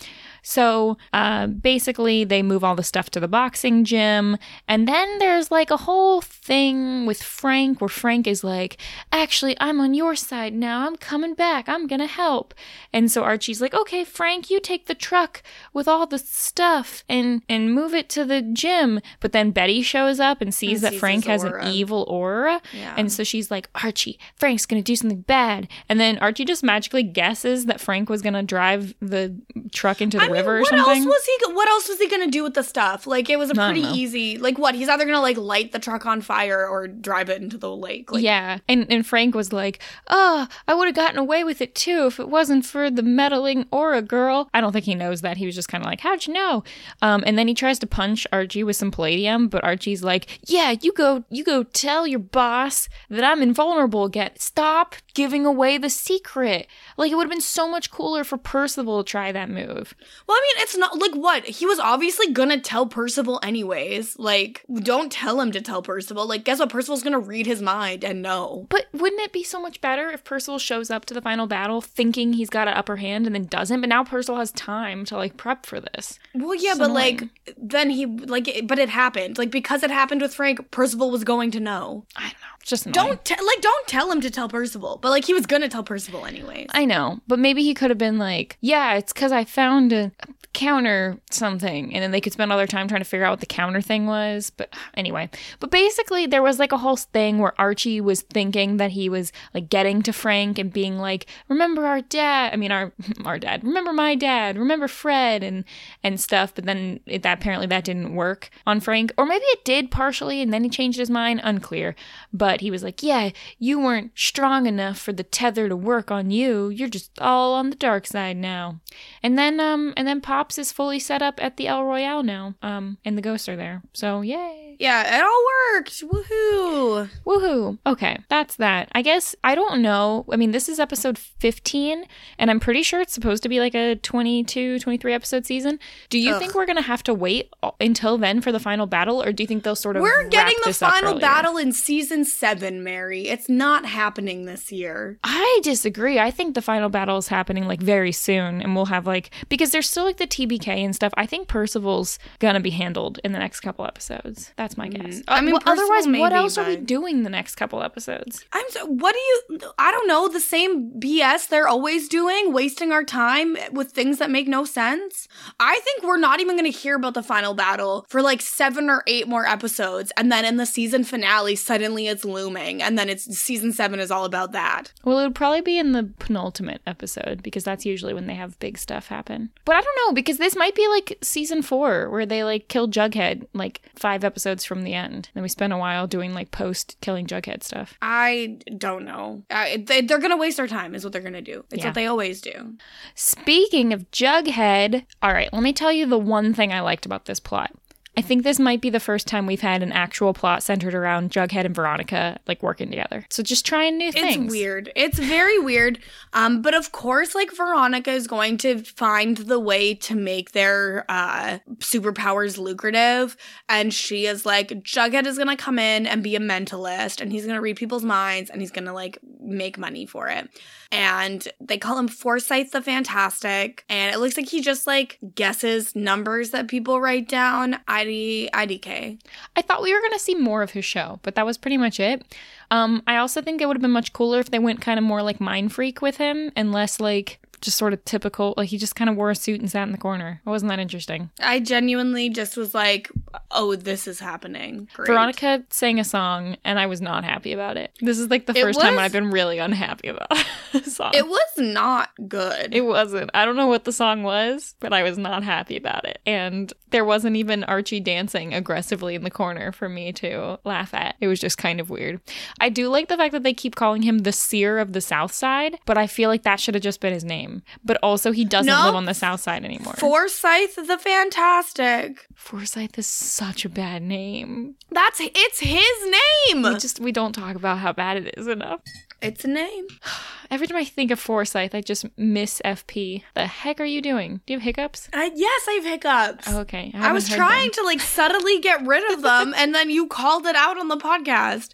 [0.44, 4.36] So uh, basically, they move all the stuff to the boxing gym.
[4.68, 8.76] And then there's like a whole thing with Frank where Frank is like,
[9.10, 10.86] actually, I'm on your side now.
[10.86, 11.66] I'm coming back.
[11.66, 12.52] I'm going to help.
[12.92, 17.42] And so Archie's like, okay, Frank, you take the truck with all the stuff and,
[17.48, 19.00] and move it to the gym.
[19.20, 22.60] But then Betty shows up and sees And that sees Frank has an evil aura.
[22.74, 22.94] Yeah.
[22.98, 25.68] And so she's like, Archie, Frank's going to do something bad.
[25.88, 29.34] And then Archie just magically guesses that Frank was going to drive the
[29.72, 30.96] truck into the I river or what something.
[31.02, 31.52] else was he?
[31.54, 33.06] What else was he gonna do with the stuff?
[33.06, 34.38] Like it was a pretty easy.
[34.38, 34.74] Like what?
[34.74, 38.12] He's either gonna like light the truck on fire or drive it into the lake.
[38.12, 38.58] Like, yeah.
[38.68, 42.20] And and Frank was like, "Oh, I would have gotten away with it too if
[42.20, 45.36] it wasn't for the meddling aura girl." I don't think he knows that.
[45.36, 46.64] He was just kind of like, "How'd you know?"
[47.02, 50.74] Um, and then he tries to punch Archie with some palladium, but Archie's like, "Yeah,
[50.80, 54.30] you go, you go tell your boss that I'm invulnerable again.
[54.38, 59.02] Stop giving away the secret." Like it would have been so much cooler for Percival
[59.02, 59.94] to try that move.
[60.26, 64.18] Well, I mean, it's not like what he was obviously gonna tell Percival anyways.
[64.18, 66.26] Like, don't tell him to tell Percival.
[66.26, 66.70] Like, guess what?
[66.70, 68.66] Percival's gonna read his mind and know.
[68.68, 71.80] But wouldn't it be so much better if Percival shows up to the final battle
[71.80, 73.80] thinking he's got an upper hand and then doesn't?
[73.80, 76.18] But now Percival has time to like prep for this.
[76.34, 77.24] Well, yeah, It's but like
[77.56, 79.38] then he like, it, but it happened.
[79.38, 82.04] Like because it happened with Frank, Percival was going to know.
[82.16, 82.53] I don't know.
[82.64, 83.08] Just annoying.
[83.08, 85.82] Don't te- like don't tell him to tell Percival, but like he was gonna tell
[85.82, 86.68] Percival anyways.
[86.72, 90.12] I know, but maybe he could have been like, "Yeah, it's because I found a
[90.54, 93.40] counter something," and then they could spend all their time trying to figure out what
[93.40, 94.50] the counter thing was.
[94.50, 95.28] But anyway,
[95.60, 99.32] but basically, there was like a whole thing where Archie was thinking that he was
[99.52, 102.52] like getting to Frank and being like, "Remember our dad?
[102.52, 102.92] I mean, our
[103.24, 103.64] our dad.
[103.64, 104.56] Remember my dad?
[104.56, 105.64] Remember Fred and
[106.02, 109.64] and stuff." But then it, that apparently that didn't work on Frank, or maybe it
[109.64, 111.40] did partially, and then he changed his mind.
[111.42, 111.94] Unclear.
[112.32, 116.30] But he was like, "Yeah, you weren't strong enough for the tether to work on
[116.30, 116.68] you.
[116.68, 118.80] You're just all on the dark side now."
[119.22, 122.54] And then um and then Pops is fully set up at the El Royale now.
[122.60, 123.80] Um and the ghosts are there.
[123.94, 124.76] So yay.
[124.78, 126.02] yeah, it all worked.
[126.02, 127.08] Woohoo!
[127.24, 127.78] Woohoo.
[127.86, 128.90] Okay, that's that.
[128.92, 130.26] I guess I don't know.
[130.30, 132.04] I mean, this is episode 15
[132.38, 135.78] and I'm pretty sure it's supposed to be like a 22, 23 episode season.
[136.10, 136.40] Do you Ugh.
[136.40, 137.48] think we're going to have to wait
[137.80, 140.58] until then for the final battle or do you think they'll sort of We're getting
[140.62, 143.28] the final battle in season seven, Mary.
[143.28, 145.18] It's not happening this year.
[145.24, 146.18] I disagree.
[146.18, 149.70] I think the final battle is happening like very soon, and we'll have like because
[149.70, 151.12] there's still like the TBK and stuff.
[151.16, 154.52] I think Percival's gonna be handled in the next couple episodes.
[154.56, 155.22] That's my mm, guess.
[155.28, 158.44] I mean, well, otherwise, Percival what maybe, else are we doing the next couple episodes?
[158.52, 162.92] I'm so, what do you, I don't know, the same BS they're always doing, wasting
[162.92, 165.28] our time with things that make no sense.
[165.60, 168.90] I think we're not even going to hear about the final battle for like seven
[168.90, 170.12] or eight more episodes.
[170.16, 172.82] And then in the season finale, suddenly it's looming.
[172.82, 174.92] And then it's season seven is all about that.
[175.04, 178.58] Well, it would probably be in the penultimate episode because that's usually when they have
[178.58, 179.50] big stuff happen.
[179.64, 182.88] But I don't know because this might be like season four where they like kill
[182.88, 185.28] Jughead like five episodes from the end.
[185.34, 187.94] Then we spend a while doing like post killing Jughead stuff.
[188.00, 189.42] I don't know.
[189.50, 191.64] They, they're going to waste our time, is what they're going to do.
[191.70, 191.88] It's Yeah.
[191.88, 192.74] what they always do.
[193.14, 197.26] Speaking of Jughead, all right, let me tell you the one thing I liked about
[197.26, 197.72] this plot.
[198.16, 201.30] I think this might be the first time we've had an actual plot centered around
[201.30, 203.26] Jughead and Veronica like working together.
[203.28, 204.44] So just trying new things.
[204.44, 204.92] It's weird.
[204.94, 205.98] It's very weird.
[206.32, 211.04] Um, but of course, like Veronica is going to find the way to make their
[211.08, 213.36] uh superpowers lucrative.
[213.68, 217.46] And she is like, Jughead is gonna come in and be a mentalist and he's
[217.46, 220.48] gonna read people's minds and he's gonna like make money for it.
[220.94, 223.84] And they call him Forsyth the Fantastic.
[223.88, 227.80] And it looks like he just like guesses numbers that people write down.
[227.88, 229.18] ID IDK.
[229.56, 231.98] I thought we were to see more of his show, but that was pretty much
[231.98, 232.22] it.
[232.70, 235.04] Um, I also think it would have been much cooler if they went kind of
[235.04, 238.54] more like Mind Freak with him and less like just sort of typical.
[238.56, 240.40] Like he just kind of wore a suit and sat in the corner.
[240.46, 241.30] It wasn't that interesting.
[241.40, 243.10] I genuinely just was like,
[243.50, 244.88] oh, this is happening.
[244.94, 245.06] Great.
[245.06, 247.92] Veronica sang a song and I was not happy about it.
[248.00, 250.30] This is like the It first time was- I've been really unhappy about
[250.74, 251.12] a song.
[251.14, 252.74] It was not good.
[252.74, 253.30] It wasn't.
[253.34, 256.18] I don't know what the song was, but I was not happy about it.
[256.26, 261.16] And there wasn't even Archie dancing aggressively in the corner for me to laugh at.
[261.20, 262.20] It was just kind of weird.
[262.60, 265.32] I do like the fact that they keep calling him the seer of the South
[265.32, 267.53] Side, but I feel like that should have just been his name.
[267.84, 268.84] But also, he doesn't No.
[268.86, 269.94] live on the South Side anymore.
[269.94, 272.26] Forsyth the Fantastic.
[272.34, 274.74] Forsyth is such a bad name.
[274.90, 276.12] That's it's his
[276.50, 276.62] name.
[276.62, 278.80] We just we don't talk about how bad it is enough.
[279.22, 279.86] It's a name.
[280.50, 283.22] Every time I think of Forsyth, I just miss FP.
[283.34, 284.40] The heck are you doing?
[284.46, 285.08] Do you have hiccups?
[285.12, 286.44] I, yes, I have hiccups.
[286.48, 286.90] Oh, okay.
[286.94, 287.70] I haven't was trying them.
[287.72, 290.96] to like subtly get rid of them, and then you called it out on the
[290.98, 291.70] podcast.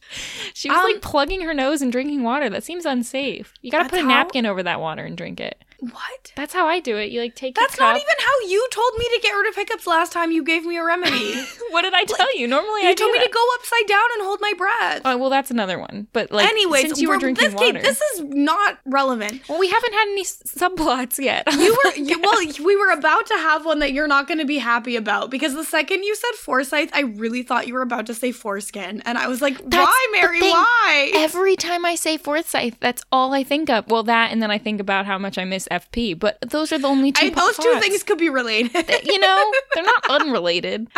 [0.54, 2.48] She was Um, like plugging her nose and drinking water.
[2.48, 3.52] That seems unsafe.
[3.60, 5.62] You gotta put a how- napkin over that water and drink it.
[5.80, 6.32] What?
[6.36, 7.10] That's how I do it.
[7.10, 9.86] You like take That's not even how you told me to get rid of hiccups
[9.86, 11.34] last time you gave me a remedy.
[11.70, 12.48] What did I tell you?
[12.48, 13.26] Normally I you do told me that.
[13.28, 15.02] to go upside down and hold my breath.
[15.04, 16.08] Oh well, that's another one.
[16.12, 19.48] But like, Anyways, since you were we're- drinking this, water, Kate, this is not relevant.
[19.48, 21.46] well, we haven't had any s- subplots yet.
[21.52, 22.40] You were you, well.
[22.64, 25.54] We were about to have one that you're not going to be happy about because
[25.54, 29.16] the second you said Forsyth, I really thought you were about to say foreskin, and
[29.16, 30.40] I was like, That's "Why, Mary?
[30.40, 33.88] Why?" Every time I say Forsyth, that's all I think of.
[33.88, 36.18] Well, that and then I think about how much I miss FP.
[36.18, 37.26] But those are the only two.
[37.26, 38.72] I, those two things could be related.
[39.04, 40.88] you know, they're not unrelated.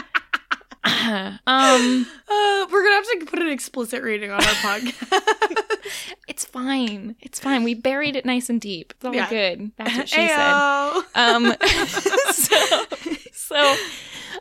[0.84, 5.78] um, Uh, we're gonna have to put an explicit rating on our podcast.
[6.32, 7.14] it's fine.
[7.20, 7.62] It's fine.
[7.62, 8.94] We buried it nice and deep.
[8.96, 9.28] It's all Yeah.
[9.28, 9.70] good.
[9.76, 10.54] That's what she said.
[11.14, 11.54] Um,
[12.32, 12.84] so,
[13.34, 13.76] so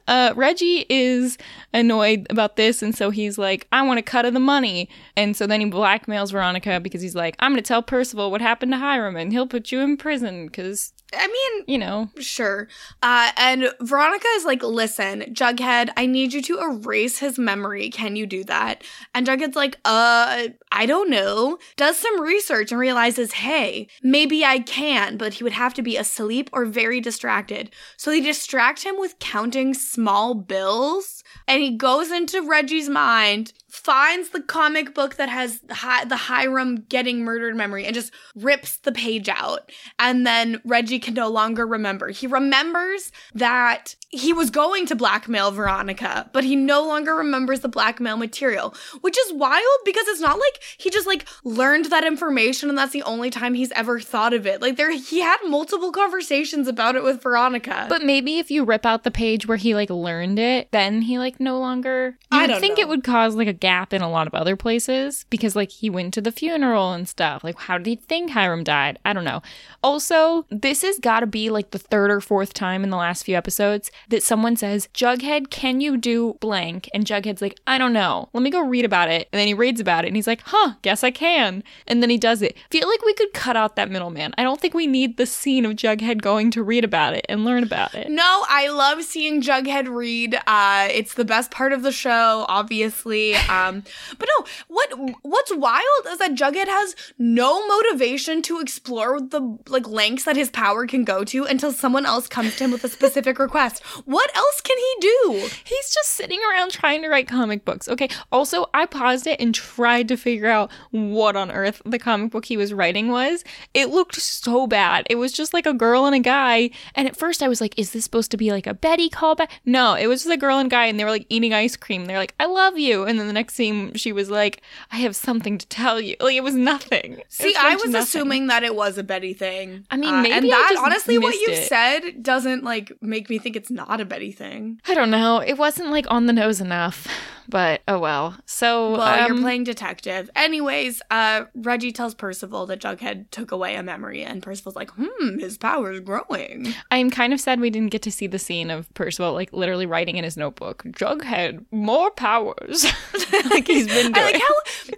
[0.08, 1.38] uh, Reggie is
[1.74, 5.36] annoyed about this, and so he's like, "I want a cut of the money." And
[5.36, 8.72] so then he blackmails Veronica because he's like, "I'm going to tell Percival what happened
[8.72, 12.68] to Hiram, and he'll put you in prison because I mean, you know." Sure.
[13.02, 17.90] Uh, and Veronica is like, listen, Jughead, I need you to erase his memory.
[17.90, 18.84] Can you do that?
[19.14, 21.58] And Jughead's like, uh, I don't know.
[21.76, 25.98] Does some research and realizes, hey, maybe I can, but he would have to be
[25.98, 27.72] asleep or very distracted.
[27.98, 31.24] So they distract him with counting small bills.
[31.48, 37.24] And he goes into Reggie's mind, finds the comic book that has the Hiram getting
[37.24, 39.72] murdered memory, and just rips the page out.
[39.98, 42.10] And then Reggie can no longer remember.
[42.10, 47.70] He remembers that he was going to blackmail Veronica, but he no longer remembers the
[47.70, 52.68] blackmail material, which is wild because it's not like he just like learned that information
[52.68, 54.62] and that's the only time he's ever thought of it.
[54.62, 57.86] Like there he had multiple conversations about it with Veronica.
[57.88, 61.18] But maybe if you rip out the page where he like learned it, then he
[61.18, 62.18] like no longer.
[62.32, 62.82] I would don't think know.
[62.84, 65.90] it would cause like a gap in a lot of other places because like he
[65.90, 67.46] went to the funeral and stuff.
[67.46, 69.00] Like how did he think Hiram died?
[69.06, 69.42] I don't know.
[69.82, 73.24] Also, this has got to be like the third or fourth time in the last
[73.24, 77.94] few episodes that someone says, "Jughead, can you do blank?" And Jughead's like, "I don't
[77.94, 78.30] know.
[78.34, 80.42] Let me go read about it." And then he reads about it and he's like,
[80.46, 82.58] "Huh, guess I can." And then he does it.
[82.70, 84.34] Feel like we could cut out that middleman.
[84.38, 87.46] I don't think we need the scene of Jughead going to read about it and
[87.46, 88.10] learn about it.
[88.10, 90.40] No, I love seeing Jughead read.
[90.48, 93.36] Uh, it's the best part of the show, obviously.
[93.36, 93.84] Um,
[94.18, 94.90] but no, what
[95.24, 100.50] what's wild is that Jughead has no motivation to explore the like lengths that his
[100.50, 103.82] power can go to until someone else comes to him with a specific request.
[104.06, 105.50] What else can he do?
[105.64, 107.88] He's just sitting around trying to write comic books.
[107.88, 108.10] Okay.
[108.32, 112.46] Also, I paused it and tried to figure out what on earth the comic book
[112.46, 113.44] he was writing was.
[113.74, 115.06] It looked so bad.
[115.10, 116.70] It was just like a girl and a guy.
[116.96, 119.50] And at first I was like, is this supposed to be like a Betty callback?
[119.66, 122.06] No, it was just a girl and guy and they were like eating ice cream.
[122.06, 123.04] They're like, I love you.
[123.06, 126.16] And then the next scene, she was like, I have something to tell you.
[126.20, 127.22] Like, it was nothing.
[127.30, 127.96] See, pretty I was nothing.
[128.04, 129.86] assuming that it was a Betty thing.
[129.90, 133.38] I mean, Uh, maybe and I that honestly, what you said doesn't like make me
[133.40, 134.80] think it's not a Betty thing.
[134.88, 135.40] I don't know.
[135.40, 137.08] It wasn't like on the nose enough.
[137.50, 138.38] but oh well.
[138.46, 140.30] So Well, you're um, playing detective.
[140.36, 145.40] Anyways, uh, Reggie tells Percival that Jughead took away a memory, and Percival's like, hmm,
[145.40, 146.74] his power's growing.
[146.92, 149.86] I'm kind of sad we didn't get to see the scene of Percival like literally
[149.86, 152.86] writing in his notebook, Jughead, more powers.
[153.50, 154.16] like he's been doing.
[154.16, 154.56] I like how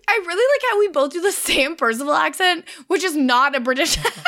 [0.08, 3.60] I really like how we both do the same Percival accent, which is not a
[3.60, 4.28] British accent.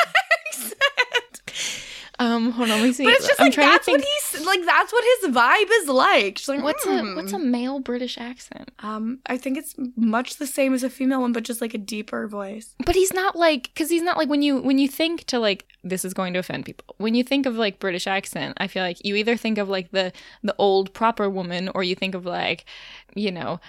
[2.18, 3.04] Um, hold on, let me see.
[3.04, 4.60] But it's just I'm like that's what he's like.
[4.64, 6.38] That's what his vibe is like.
[6.38, 8.70] She's like, What's "Hmm." a what's a male British accent?
[8.80, 11.78] Um, I think it's much the same as a female one, but just like a
[11.78, 12.74] deeper voice.
[12.84, 15.66] But he's not like because he's not like when you when you think to like
[15.84, 16.94] this is going to offend people.
[16.98, 19.90] When you think of like British accent, I feel like you either think of like
[19.90, 22.64] the the old proper woman, or you think of like
[23.14, 23.60] you know.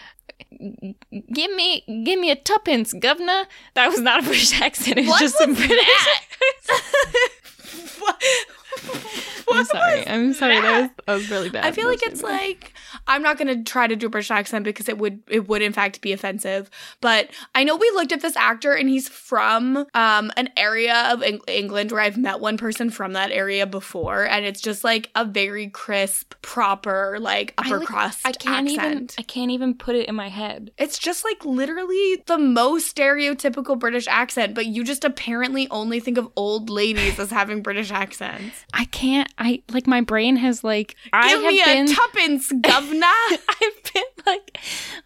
[0.59, 3.45] Give me, give me a tuppence, governor.
[3.73, 4.99] That was not a British accent.
[4.99, 6.07] It was What just some was British.
[7.99, 8.23] What-
[9.51, 10.07] I'm sorry.
[10.07, 10.59] I'm sorry.
[10.61, 11.05] That was, that?
[11.05, 11.65] that was really bad.
[11.65, 12.47] I feel like it's really bad.
[12.47, 12.73] like
[13.07, 15.73] I'm not gonna try to do a British accent because it would it would in
[15.73, 16.69] fact be offensive.
[17.01, 21.23] But I know we looked at this actor and he's from um an area of
[21.23, 25.09] Eng- England where I've met one person from that area before, and it's just like
[25.15, 28.85] a very crisp, proper, like I, upper like- crust I can't even.
[28.85, 29.15] accent.
[29.17, 30.71] I can't even put it in my head.
[30.77, 36.17] It's just like literally the most stereotypical British accent, but you just apparently only think
[36.17, 38.65] of old ladies as having British accents.
[38.73, 39.31] I can't.
[39.37, 40.95] I like my brain has like.
[41.13, 41.85] I Give have me been.
[41.85, 43.05] a tuppence, governor.
[43.05, 44.57] I've been like,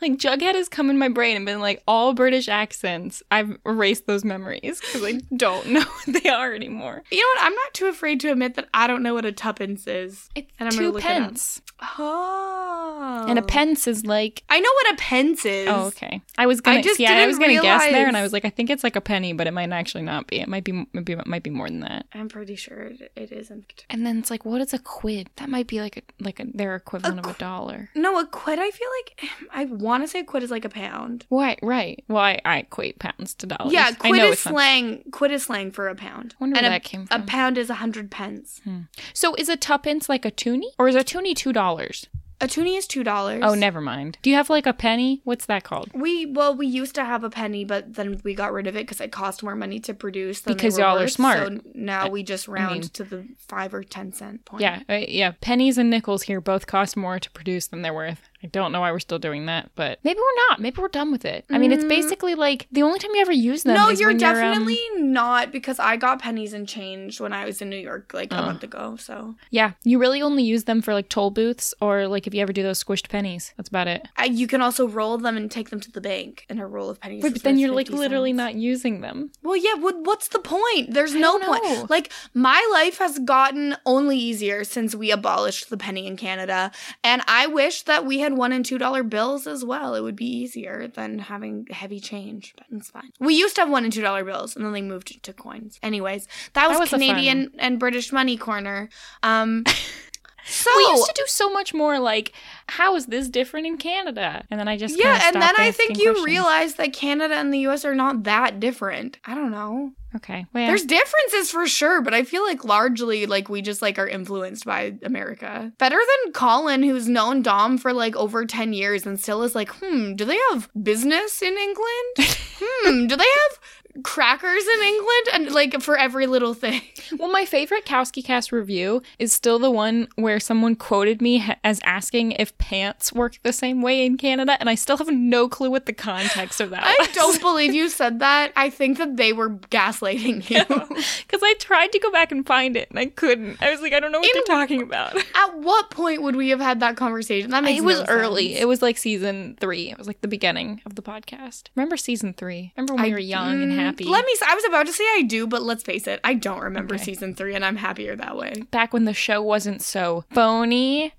[0.02, 3.22] like Jughead has come in my brain and been like all British accents.
[3.30, 7.04] I've erased those memories because I don't know what they are anymore.
[7.12, 7.46] You know what?
[7.46, 10.30] I'm not too afraid to admit that I don't know what a tuppence is.
[10.36, 11.18] It's And I'm two look it up.
[11.24, 11.62] pence,
[11.98, 13.26] Oh.
[13.28, 14.44] and a pence is like.
[14.50, 15.68] I know what a pence is.
[15.70, 16.22] Oh, okay.
[16.38, 16.80] I was gonna.
[16.80, 18.84] I just yeah, I was gonna guess there, and I was like, I think it's
[18.84, 20.40] like a penny, but it might actually not be.
[20.40, 20.86] It might be.
[20.94, 22.06] Maybe it might be more than that.
[22.14, 23.86] I'm pretty sure it, it isn't.
[23.90, 25.30] And then it's like, what is a quid?
[25.36, 27.90] That might be like a like a, their equivalent of a dollar.
[27.96, 30.70] No, a quid, I feel like, I want to say a quid is like a
[30.70, 31.26] pound.
[31.30, 32.04] Right, right.
[32.08, 33.74] Well, I, I equate pounds to dollars.
[33.74, 35.04] Yeah, I quid know is it's not- slang.
[35.12, 36.36] Quid is slang for a pound.
[36.40, 37.22] Wonder and where a, that came from.
[37.22, 38.62] A pound is a hundred pence.
[38.64, 38.82] Hmm.
[39.14, 42.08] So is a tuppence like a toonie, or is a toonie two dollars?
[42.42, 43.44] A toonie is two dollars.
[43.46, 44.18] Oh, never mind.
[44.22, 45.22] Do you have like a penny?
[45.24, 45.92] What's that called?
[45.94, 48.82] We well, we used to have a penny, but then we got rid of it
[48.88, 50.42] because it cost more money to produce.
[50.42, 51.38] Because y'all are worth, smart.
[51.40, 54.62] So now we just round mean- to the five or ten cent point.
[54.62, 55.34] Yeah, uh, yeah.
[55.42, 58.28] Pennies and nickels here both cost more to produce than they're worth.
[58.44, 60.60] I don't know why we're still doing that, but maybe we're not.
[60.60, 61.46] Maybe we're done with it.
[61.50, 63.76] I mean, it's basically like the only time you ever use them.
[63.76, 63.80] Mm.
[63.80, 67.46] No, is you're when um, definitely not because I got pennies and change when I
[67.46, 68.46] was in New York like a Oh.
[68.46, 68.96] month ago.
[69.00, 72.42] So yeah, you really only use them for like toll booths or like if you
[72.42, 73.54] ever do those squished pennies.
[73.58, 74.08] That's about it.
[74.20, 76.90] uh, you can also roll them and take them to the bank, and a roll
[76.90, 77.24] of pennies.
[77.24, 78.38] Wait, but then you're like 50 literally cents.
[78.38, 79.32] not using them.
[79.44, 79.76] Well, yeah.
[79.76, 80.94] What, what's the point?
[80.94, 81.90] There's no point.
[81.90, 86.72] Like my life has gotten only easier since we abolished the penny in Canada,
[87.04, 89.96] and I wish that we had one and two dollar bills as well.
[89.96, 93.12] It would be easier than having heavy change, but it's fine.
[93.20, 95.80] We used to have one and two dollar bills, and then they moved to coins.
[95.84, 98.90] Anyways, that was, was a Canadian and British money corner.
[99.24, 99.64] Um,
[100.46, 102.34] so we used to do so much more like,
[102.68, 104.44] how is this different in Canada?
[104.50, 106.26] And then I just yeah, and then I think you questions.
[106.26, 107.86] realize that Canada and the U.S.
[107.86, 109.18] are not that different.
[109.26, 109.94] I don't know.
[110.16, 110.68] Okay, well, yeah.
[110.68, 114.66] There's differences for sure, but I feel like largely like we just like are influenced
[114.66, 115.72] by America.
[115.78, 119.70] Better than Colin, who's known Dom for like over 10 years and still is like,
[119.70, 122.16] hmm, do they have business in England?
[122.62, 123.60] hmm, do they have
[124.04, 125.28] crackers in England?
[125.34, 126.82] And like for every little thing.
[127.20, 131.58] Well, my favorite Kowski Cast review is still the one where someone quoted me ha-
[131.62, 135.50] as asking if pants work the same way in Canada, and I still have no
[135.50, 137.10] clue what the context of that I was.
[137.10, 138.54] don't believe you said that.
[138.56, 140.64] I think that they were gaslighting you.
[140.64, 143.62] Because I tried to go back and find it, and I couldn't.
[143.62, 145.16] I was like, I don't know what In- they're talking about.
[145.18, 147.52] At what point would we have had that conversation?
[147.52, 148.50] That makes It was no early.
[148.54, 148.62] sense.
[148.62, 149.92] It was like season three.
[149.92, 151.64] It was like the beginning of the podcast.
[151.76, 152.72] Remember season three?
[152.78, 154.06] Remember when we were young and mm, happy?
[154.06, 154.34] Let me.
[154.48, 157.04] I was about to say I do, but let's face it, I don't remember Okay.
[157.04, 158.54] season three, and I'm happier that way.
[158.72, 161.14] Back when the show wasn't so phony.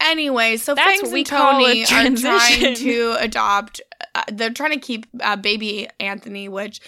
[0.00, 3.80] Anyway, so That's Fangs and Tony are trying to adopt.
[4.14, 6.80] Uh, they're trying to keep uh, baby Anthony, which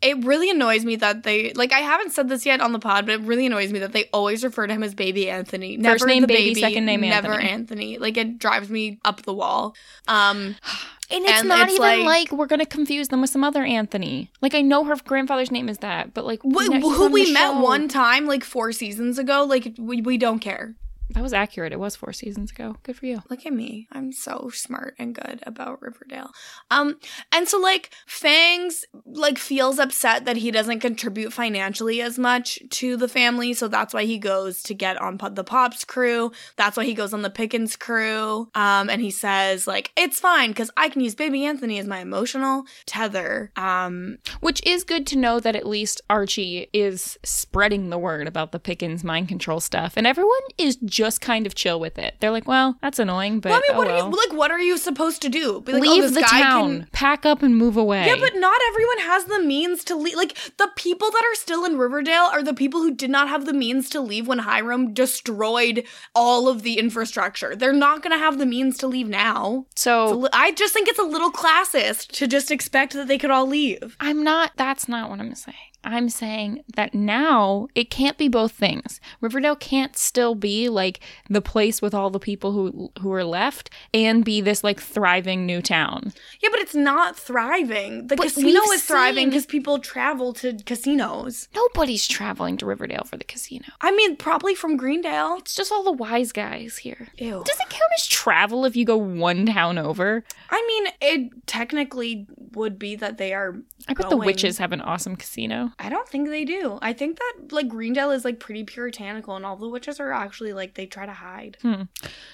[0.00, 1.72] it really annoys me that they like.
[1.72, 4.08] I haven't said this yet on the pod, but it really annoys me that they
[4.12, 5.76] always refer to him as baby Anthony.
[5.76, 7.50] Never name the baby, second name never Anthony.
[7.50, 7.98] Anthony.
[7.98, 9.76] Like it drives me up the wall.
[10.08, 10.56] Um,
[11.12, 13.64] And it's And not it's even like- like, we're gonna confuse them with some other
[13.64, 14.30] Anthony.
[14.40, 17.88] Like I know her grandfather's name is that, but like wh- who we met one
[17.88, 19.44] time like four seasons ago.
[19.44, 20.74] Like we we don't care.
[21.14, 21.72] That was accurate.
[21.72, 22.76] It was four seasons ago.
[22.82, 23.22] Good for you.
[23.28, 23.86] Look at me.
[23.92, 26.30] I'm so smart and good about Riverdale.
[26.70, 26.98] Um,
[27.30, 32.96] and so like Fangs like feels upset that he doesn't contribute financially as much to
[32.96, 36.32] the family, so that's why he goes to get on the Pops crew.
[36.56, 38.48] That's why he goes on the Pickens crew.
[38.54, 42.00] Um, and he says like it's fine because I can use Baby Anthony as my
[42.00, 43.52] emotional tether.
[43.56, 48.52] Um, which is good to know that at least Archie is spreading the word about
[48.52, 52.16] the Pickens mind control stuff, and everyone is just kind of chill with it.
[52.20, 53.96] They're like, well, that's annoying, but well, I mean, oh what well.
[54.06, 54.38] are you like?
[54.38, 55.60] What are you supposed to do?
[55.60, 58.06] Be like, oh, Leave this the town, can- pack up and move away.
[58.06, 60.16] Yeah, but not everyone has the means to leave.
[60.16, 63.46] Like the people that are still in Riverdale are the people who did not have
[63.46, 67.54] the means to leave when Hiram destroyed all of the infrastructure.
[67.56, 69.66] They're not going to have the means to leave now.
[69.76, 73.30] so li- I just think it's a little classist to just expect that they could
[73.30, 73.96] all leave.
[74.00, 75.56] I'm not, that's not what I'm saying.
[75.84, 79.00] I'm saying that now it can't be both things.
[79.20, 83.70] Riverdale can't still be like the place with all the people who who are left
[83.92, 86.12] and be this like thriving new town.
[86.40, 88.06] Yeah, but it's not thriving.
[88.06, 91.48] The But casino is thriving because people travel to casinos.
[91.54, 93.66] Nobody's traveling to Riverdale for the casino.
[93.80, 95.36] I mean, probably from Greendale.
[95.38, 97.08] It's just all the wise guys here.
[97.18, 97.42] Ew.
[97.44, 100.22] Does it count as travel if you go one town over?
[100.50, 103.56] I mean, it technically would be that they are.
[103.88, 105.71] I bet the witches have an awesome casino.
[105.78, 106.78] I don't think they do.
[106.82, 110.52] I think that like Greendale is like pretty puritanical, and all the witches are actually
[110.52, 111.56] like they try to hide.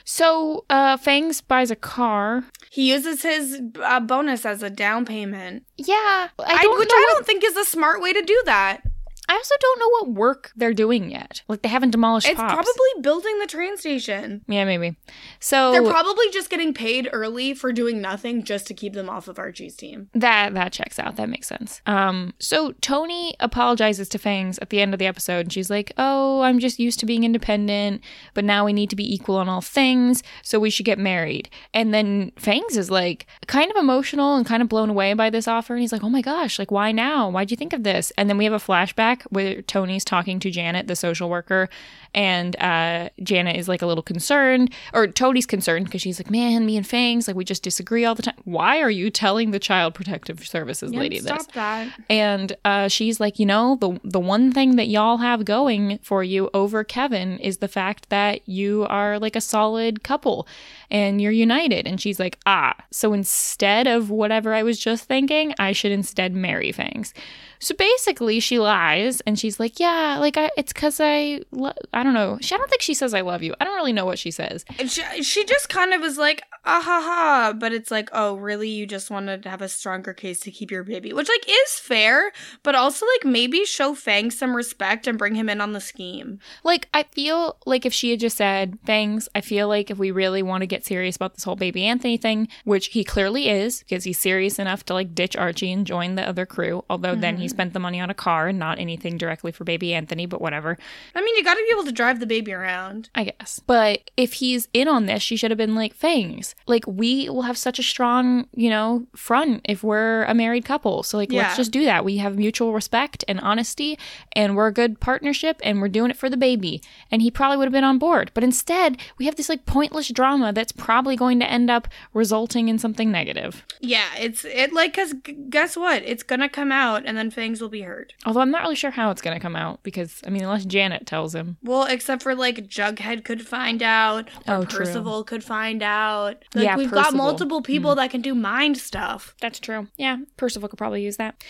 [0.05, 2.45] So, uh, Fangs buys a car.
[2.71, 6.95] He uses his uh, bonus as a down payment, Yeah, I I don't which know
[6.95, 8.83] I don't think is a smart way to do that.
[9.29, 11.43] I also don't know what work they're doing yet.
[11.49, 12.53] Like they haven't demolished It's Pops.
[12.55, 14.43] probably building the train station.
[14.49, 14.97] yeah, maybe.
[15.41, 19.29] So They're probably just getting paid early for doing nothing just to keep them off
[19.29, 20.09] of Archie's team.
[20.15, 21.17] that that checks out.
[21.17, 21.81] That makes sense.
[21.87, 25.93] Um, so Tony apologizes to Fangs at the end of the episode, and she's like,
[25.99, 28.03] "Oh, I'm just used to being independent,
[28.35, 31.49] but now we need to be equal on all things, so we should get married."
[31.75, 35.47] And then Fangs is like, kind of emotional and kind of blown away by this
[35.49, 37.29] offer, and he's like, "Oh my gosh, like why now?
[37.31, 40.51] Why'd you think of this?" And then we have a flashback where Tony's talking to
[40.51, 41.69] Janet, the social worker,
[42.15, 46.67] and uh, Janet is like a little concerned, or Tony's concerned because she's like, "Man,
[46.67, 48.35] me and Fangs, like we just disagree all the time.
[48.45, 51.93] Why are you telling the Child Protective Services lady stop this?" that.
[52.09, 56.25] And uh, she's like, you know, the the one thing that y'all have going for
[56.25, 60.47] you over Kevin is the fact that you are like a solid couple
[60.91, 61.87] and you're united.
[61.87, 66.35] And she's like, ah, so instead of whatever I was just thinking, I should instead
[66.35, 67.15] marry Fangs.
[67.59, 72.03] So basically, she lies and she's like, yeah, like I, it's because I, lo- I
[72.03, 72.39] don't know.
[72.41, 73.55] She, I don't think she says I love you.
[73.61, 74.65] I don't really know what she says.
[74.79, 77.53] And she, she just kind of was like, ah ha ha.
[77.59, 78.69] But it's like, oh, really?
[78.69, 81.79] You just wanted to have a stronger case to keep your baby, which like is
[81.79, 82.33] fair,
[82.63, 86.39] but also like maybe show Fang some respect and bring him in on the scheme.
[86.63, 90.11] Like, I feel like if she had just said, Fangs, I feel like if we
[90.11, 93.81] really want to get serious about this whole baby Anthony thing, which he clearly is,
[93.81, 97.37] because he's serious enough to like ditch Archie and join the other crew, although then
[97.37, 100.41] he spent the money on a car and not anything directly for baby Anthony, but
[100.41, 100.79] whatever,
[101.15, 103.11] I mean, you got to be able to drive the baby around.
[103.15, 103.61] I guess.
[103.67, 107.43] But if he's in on this, she should have been like, Fangs, like, we will
[107.43, 111.03] have such a strong, you know, front if we're a married couple.
[111.03, 111.43] So, like, Yeah.
[111.43, 112.05] let's just do that.
[112.05, 113.99] We have mutual respect and honesty,
[114.33, 116.83] and we're a good partnership, and we're doing it for the baby.
[117.11, 118.31] And he probably would have been on board.
[118.35, 122.69] But instead, we have this, like, pointless drama that's probably going to end up resulting
[122.69, 123.65] in something negative.
[123.81, 125.15] Yeah, it's it like because
[125.49, 126.03] guess what?
[126.05, 128.15] It's gonna come out, and then Fangs will be hurt.
[128.27, 130.65] Although I'm not really sure how it's going to come out because, I mean, unless
[130.65, 131.57] Janet tells him.
[131.63, 134.81] Well, except for like Jughead could find out, or Oh, true.
[134.81, 136.45] Percival could find out.
[136.53, 137.99] Like Yeah, we've got multiple people mm-hmm.
[137.99, 139.37] that can do mind stuff.
[139.41, 139.87] That's true.
[139.97, 141.41] Yeah, Percival could probably use that.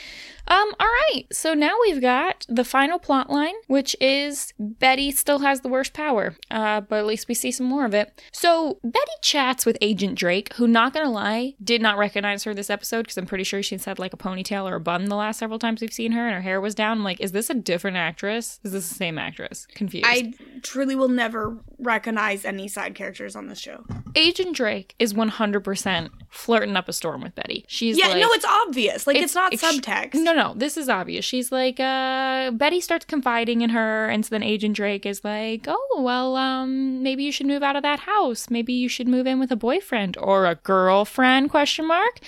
[0.49, 1.25] Um, all right.
[1.31, 5.93] So now we've got the final plot line, which is Betty still has the worst
[5.93, 6.37] power.
[6.51, 8.23] Uh, but at least we see some more of it.
[8.33, 12.71] So Betty chats with Agent Drake, who, not gonna lie, did not recognize her this
[12.71, 15.39] episode because I'm pretty sure she's had like a ponytail or a bun the last
[15.39, 16.99] several times we've seen her, and her hair was down.
[16.99, 18.61] I'm like, is this a different actress?
[18.65, 19.67] Is this the same actress?
[19.75, 20.07] Confused.
[20.09, 20.33] I
[20.63, 23.85] truly will never recognize any side characters on this show.
[24.15, 27.65] Agent Drake is 100% flirting up a storm with Betty.
[27.69, 29.07] She's Yeah, like, no, it's obvious.
[29.07, 30.15] Like it's, not ex- subtext.
[30.15, 31.25] No, no, this is obvious.
[31.25, 35.65] She's like, uh, Betty starts confiding in her, and so then Agent Drake is like,
[35.67, 38.51] oh, well, um, maybe you should move out of that house.
[38.51, 41.51] Maybe you should move in with a boyfriend or a girlfriend?
[41.51, 42.21] Question mark.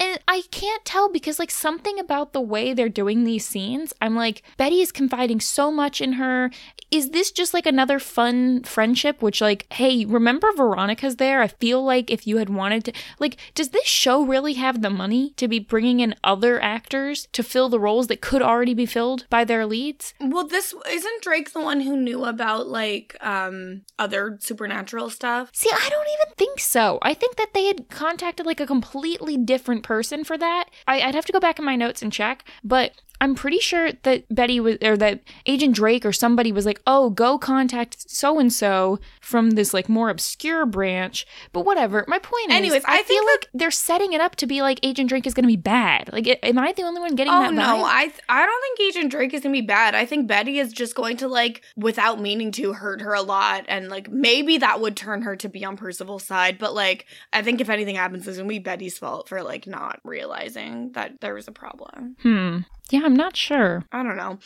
[0.00, 4.14] And I can't tell because like something about the way they're doing these scenes, I'm
[4.14, 6.50] like, Betty is confiding so much in her.
[6.90, 9.20] Is this just like another fun friendship?
[9.20, 11.42] Which like, hey, remember Veronica's there?
[11.42, 14.90] I feel like if you had wanted to, like, does this show really have the
[14.90, 18.86] money to be bringing in other actors to fill the roles that could already be
[18.86, 20.14] filled by their leads?
[20.20, 25.50] Well, this isn't Drake the one who knew about like um other supernatural stuff.
[25.52, 26.98] See, I don't even think so.
[27.02, 30.66] I think that they had contacted like a completely different person for that.
[30.86, 33.92] I, I'd have to go back in my notes and check, but I'm pretty sure
[34.02, 38.38] that Betty was, or that Agent Drake or somebody was like, oh, go contact so
[38.38, 41.26] and so from this like more obscure branch.
[41.52, 42.04] But whatever.
[42.06, 44.62] My point Anyways, is, I, I feel think like they're setting it up to be
[44.62, 46.10] like Agent Drake is going to be bad.
[46.12, 47.84] Like, am I the only one getting Oh that no.
[47.84, 49.94] I th- I don't think Agent Drake is gonna be bad.
[49.94, 53.64] I think Betty is just going to like, without meaning to, hurt her a lot,
[53.68, 56.58] and like maybe that would turn her to be on Percival's side.
[56.58, 60.00] But like, I think if anything happens, it's gonna be Betty's fault for like not
[60.04, 62.16] realizing that there was a problem.
[62.22, 62.58] Hmm.
[62.90, 63.84] Yeah, I'm not sure.
[63.92, 64.38] I don't know.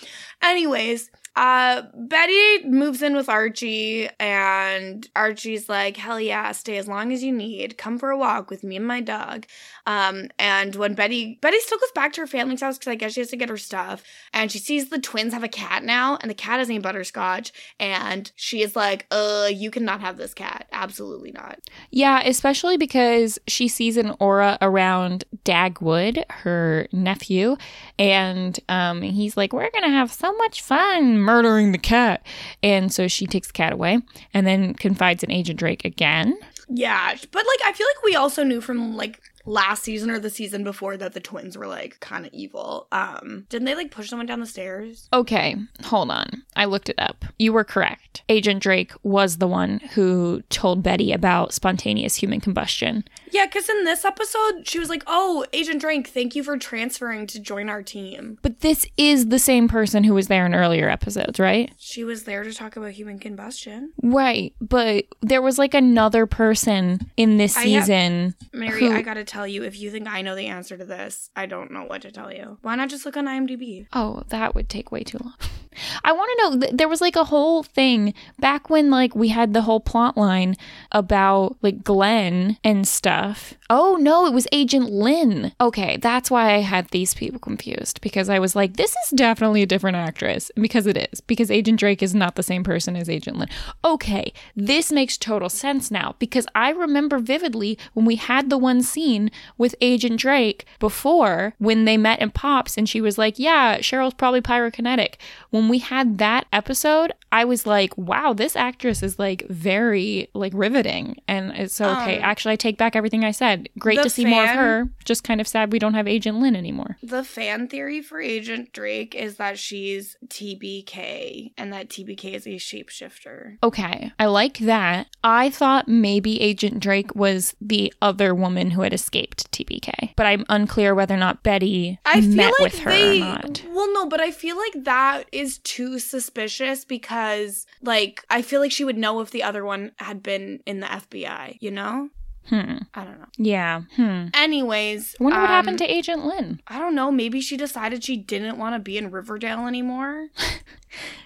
[0.42, 7.12] Anyways, uh Betty moves in with Archie and Archie's like, "Hell yeah, stay as long
[7.12, 7.78] as you need.
[7.78, 9.46] Come for a walk with me and my dog."
[9.86, 13.14] Um and when Betty Betty still goes back to her family's house cuz I guess
[13.14, 14.02] she has to get her stuff
[14.32, 17.52] and she sees the twins have a cat now and the cat is named Butterscotch
[17.80, 20.68] and she is like, "Uh, you cannot have this cat.
[20.72, 21.58] Absolutely not."
[21.90, 27.56] Yeah, especially because she sees an aura around Dagwood, her nephew,
[27.98, 32.24] and um, he's like, We're gonna have so much fun murdering the cat.
[32.62, 34.00] And so she takes the cat away
[34.34, 36.36] and then confides in Agent Drake again.
[36.68, 40.30] Yeah, but like I feel like we also knew from like last season or the
[40.30, 42.86] season before that the twins were like kind of evil.
[42.92, 45.08] Um, didn't they like push someone down the stairs?
[45.12, 46.44] Okay, hold on.
[46.56, 47.24] I looked it up.
[47.38, 48.22] You were correct.
[48.28, 53.04] Agent Drake was the one who told Betty about spontaneous human combustion.
[53.30, 57.26] Yeah, because in this episode she was like, "Oh, Agent Drake, thank you for transferring
[57.28, 60.88] to join our team." But this is the same person who was there in earlier
[60.88, 61.72] episodes, right?
[61.78, 63.92] She was there to talk about human combustion.
[64.02, 68.34] Right, but there was like another person in this I have- season.
[68.52, 71.30] Mary, Who- I gotta tell you, if you think I know the answer to this,
[71.34, 72.58] I don't know what to tell you.
[72.62, 73.86] Why not just look on IMDb?
[73.92, 75.34] Oh, that would take way too long.
[76.04, 76.60] I want to know.
[76.60, 80.18] th- There was like a whole thing back when like we had the whole plot
[80.18, 80.54] line
[80.92, 83.54] about like Glenn and stuff.
[83.74, 85.50] Oh no, it was Agent Lynn.
[85.58, 89.62] Okay, that's why I had these people confused because I was like, this is definitely
[89.62, 93.08] a different actress because it is because Agent Drake is not the same person as
[93.08, 93.48] Agent Lynn.
[93.82, 98.82] Okay, this makes total sense now because I remember vividly when we had the one
[98.82, 103.78] scene with Agent Drake before when they met in Pops and she was like, Yeah,
[103.78, 105.14] Cheryl's probably pyrokinetic.
[105.48, 110.52] When we had that episode, I was like, Wow, this actress is like very like
[110.54, 111.16] riveting.
[111.26, 112.18] And it's so okay.
[112.18, 113.61] Um, Actually, I take back everything I said.
[113.78, 114.88] Great the to see more of her.
[115.04, 116.96] Just kind of sad we don't have Agent Lynn anymore.
[117.02, 122.50] The fan theory for Agent Drake is that she's TBK and that TBK is a
[122.50, 123.58] shapeshifter.
[123.62, 125.08] Okay, I like that.
[125.24, 130.44] I thought maybe Agent Drake was the other woman who had escaped TBK, but I'm
[130.48, 133.62] unclear whether or not Betty I feel met like with her they, or not.
[133.70, 138.72] Well, no, but I feel like that is too suspicious because, like, I feel like
[138.72, 141.58] she would know if the other one had been in the FBI.
[141.60, 142.10] You know?
[142.48, 142.78] Hmm.
[142.94, 143.26] I don't know.
[143.38, 143.82] Yeah.
[143.96, 144.26] Hmm.
[144.34, 146.60] Anyways, I wonder what um, happened to Agent Lynn.
[146.66, 147.10] I don't know.
[147.10, 150.28] Maybe she decided she didn't want to be in Riverdale anymore.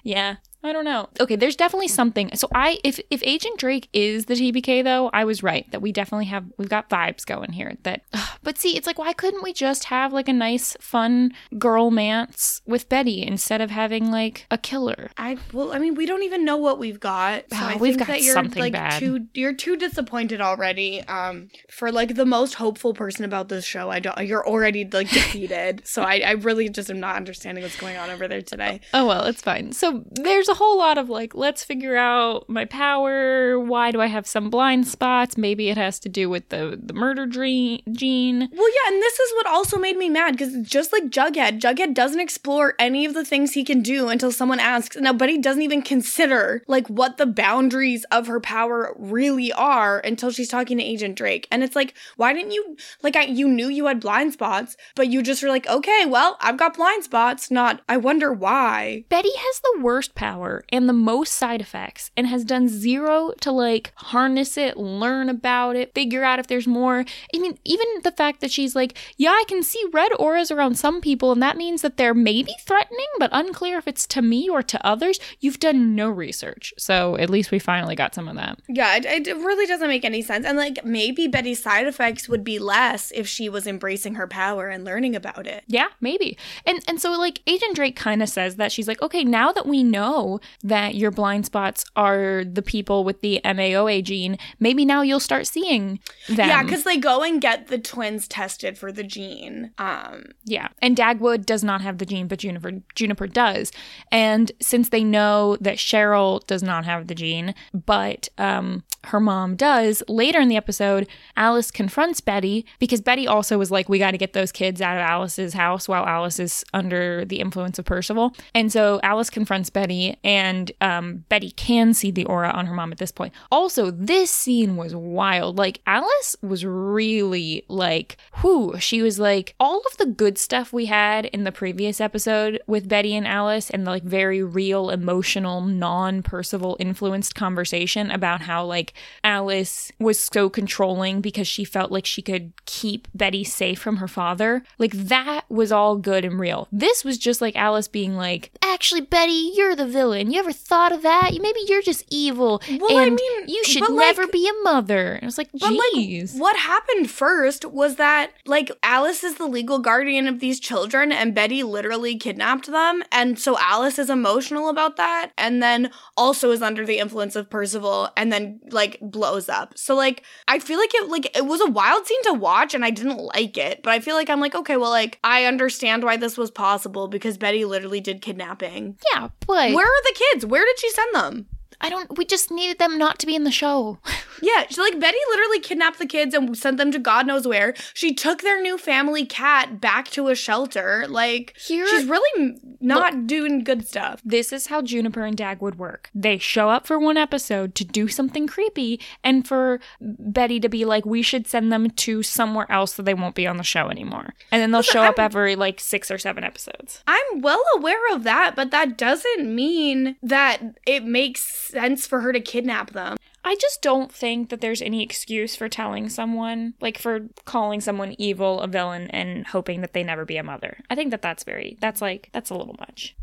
[0.03, 0.37] Yeah.
[0.67, 1.09] I don't know.
[1.21, 2.31] Okay, there's definitely something.
[2.35, 5.93] So I if if Agent Drake is the TBK though, I was right that we
[5.93, 8.03] definitely have we've got vibes going here that
[8.43, 12.61] but see, it's like why couldn't we just have like a nice fun girl mance
[12.67, 15.11] with Betty instead of having like a killer?
[15.17, 17.45] I well, I mean, we don't even know what we've got.
[17.51, 18.99] So Oh, I we've think got that you're something like bad.
[18.99, 21.03] too you're too disappointed already.
[21.03, 24.17] Um, for like the most hopeful person about this show, I don't.
[24.27, 25.83] You're already like defeated.
[25.87, 28.81] so I, I really just am not understanding what's going on over there today.
[28.95, 29.73] Oh well, it's fine.
[29.73, 33.59] So there's a whole lot of like, let's figure out my power.
[33.59, 35.36] Why do I have some blind spots?
[35.36, 38.48] Maybe it has to do with the the murder dream gene.
[38.52, 41.94] Well, yeah, and this is what also made me mad because just like Jughead, Jughead
[41.94, 44.96] doesn't explore any of the things he can do until someone asks.
[44.96, 50.30] Now, Betty doesn't even consider like what the boundaries of her power really are until
[50.30, 51.46] she's talking to Agent Drake.
[51.50, 55.09] And it's like, why didn't you like I you knew you had blind spots, but
[55.09, 57.50] you just were like, okay, well, I've got blind spots.
[57.50, 59.04] Not, I wonder why.
[59.09, 60.36] Betty has the worst power
[60.70, 65.76] and the most side effects and has done zero to like harness it, learn about
[65.76, 67.05] it, figure out if there's more.
[67.34, 70.76] I mean, even the fact that she's like, yeah, I can see red auras around
[70.76, 74.49] some people and that means that they're maybe threatening, but unclear if it's to me
[74.49, 75.18] or to others.
[75.41, 76.72] You've done no research.
[76.78, 78.59] So at least we finally got some of that.
[78.68, 80.47] Yeah, it, it really doesn't make any sense.
[80.47, 84.68] And like maybe Betty's side effects would be less if she was embracing her power
[84.68, 85.64] and learning about it.
[85.66, 86.37] Yeah, maybe.
[86.64, 89.66] And and so like Agent Drake kind of says that she's like, okay, now that
[89.66, 94.85] we know know that your blind spots are the people with the MAOA gene, maybe
[94.85, 96.49] now you'll start seeing them.
[96.49, 99.72] Yeah, because they go and get the twins tested for the gene.
[99.79, 100.68] Um, Yeah.
[100.81, 103.72] And Dagwood does not have the gene, but Juniper Juniper does.
[104.11, 109.57] And since they know that Cheryl does not have the gene, but um her mom
[109.57, 114.18] does, later in the episode, Alice confronts Betty because Betty also was like, We gotta
[114.18, 118.34] get those kids out of Alice's house while Alice is under the influence of Percival.
[118.54, 122.92] And so Alice confronts Betty, and um, Betty can see the aura on her mom
[122.92, 123.32] at this point.
[123.50, 125.57] Also, this scene was wild.
[125.59, 130.86] Like, Alice was really like, whew, she was like, all of the good stuff we
[130.86, 135.61] had in the previous episode with Betty and Alice and the like very real, emotional,
[135.61, 138.92] non Percival influenced conversation about how like
[139.24, 144.09] Alice was so controlling because she felt like she could keep Betty safe from her
[144.09, 144.62] father.
[144.78, 146.68] Like, that was all good and real.
[146.72, 150.30] This was just like Alice being like, actually, Betty, you're the villain.
[150.30, 151.30] You ever thought of that?
[151.40, 152.62] Maybe you're just evil.
[152.78, 155.14] Well, I and mean, you should like- never be a mother.
[155.14, 159.47] And I was like, But like, what happened first was that like Alice is the
[159.47, 164.68] legal guardian of these children, and Betty literally kidnapped them, and so Alice is emotional
[164.68, 169.49] about that, and then also is under the influence of Percival, and then like blows
[169.49, 169.76] up.
[169.76, 172.84] So like, I feel like it like it was a wild scene to watch, and
[172.84, 176.05] I didn't like it, but I feel like I'm like okay, well like I understand
[176.05, 178.97] why this was possible because Betty literally did kidnapping.
[179.12, 180.47] yeah, but Where are the kids?
[180.47, 181.47] Where did she send them?
[181.81, 182.16] I don't.
[182.18, 183.99] We just needed them not to be in the show.
[184.43, 187.72] Yeah, she like Betty literally kidnapped the kids and sent them to God knows where.
[187.95, 191.07] She took their new family cat back to a shelter.
[191.09, 194.20] Like Here- she's really not doing good stuff.
[194.27, 196.11] This is how Juniper and Dagwood work.
[196.14, 200.85] They show up for one episode to do something creepy, and for Betty to be
[200.85, 203.89] like, "We should send them to somewhere else so they won't be on the show
[203.89, 207.03] anymore." And then they'll Listen, show up I'm- every like six or seven episodes.
[207.07, 212.33] I'm well aware of that, but that doesn't mean that it makes sense for her
[212.33, 213.17] to kidnap them.
[213.45, 218.17] I just don't think that there's any excuse for telling someone, like for calling someone
[218.19, 220.79] evil, a villain, and hoping that they never be a mother.
[220.91, 223.14] I think that that's very, that's like, that's a little much.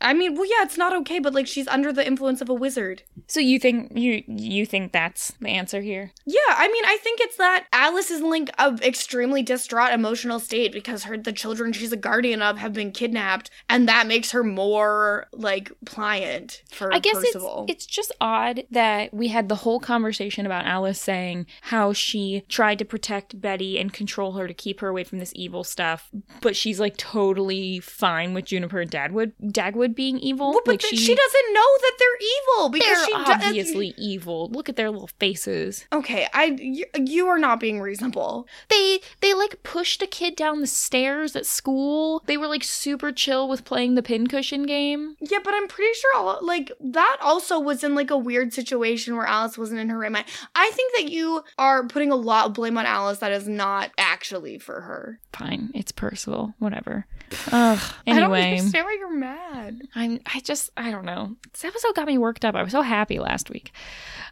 [0.00, 2.54] I mean, well, yeah, it's not okay, but like she's under the influence of a
[2.54, 3.02] wizard.
[3.26, 6.12] So you think you you think that's the answer here?
[6.24, 10.38] Yeah, I mean, I think it's that Alice is in like a extremely distraught emotional
[10.38, 14.30] state because her the children she's a guardian of have been kidnapped, and that makes
[14.30, 17.64] her more like pliant for I guess Percival.
[17.68, 22.44] it's it's just odd that we had the whole conversation about Alice saying how she
[22.48, 26.10] tried to protect Betty and control her to keep her away from this evil stuff,
[26.40, 30.50] but she's like totally fine with Juniper and Dagwood Being evil.
[30.50, 33.28] Well, but like th- she, doesn't know that they're evil because they're she does.
[33.28, 34.48] Uh, obviously evil.
[34.50, 35.86] Look at their little faces.
[35.92, 38.46] Okay, I you, you are not being reasonable.
[38.68, 42.22] They they like pushed a kid down the stairs at school.
[42.26, 45.16] They were like super chill with playing the pincushion game.
[45.20, 49.16] Yeah, but I'm pretty sure all, like that also was in like a weird situation
[49.16, 50.26] where Alice wasn't in her right mind.
[50.54, 53.90] I think that you are putting a lot of blame on Alice that is not
[53.98, 55.20] actually for her.
[55.32, 56.54] Fine, it's Percival.
[56.58, 57.06] Whatever.
[57.52, 57.78] Ugh.
[58.06, 58.58] I don't Anyway.
[58.58, 59.82] understand why you're mad.
[59.94, 61.36] I'm I just I don't know.
[61.52, 62.54] This episode got me worked up.
[62.54, 63.72] I was so happy last week.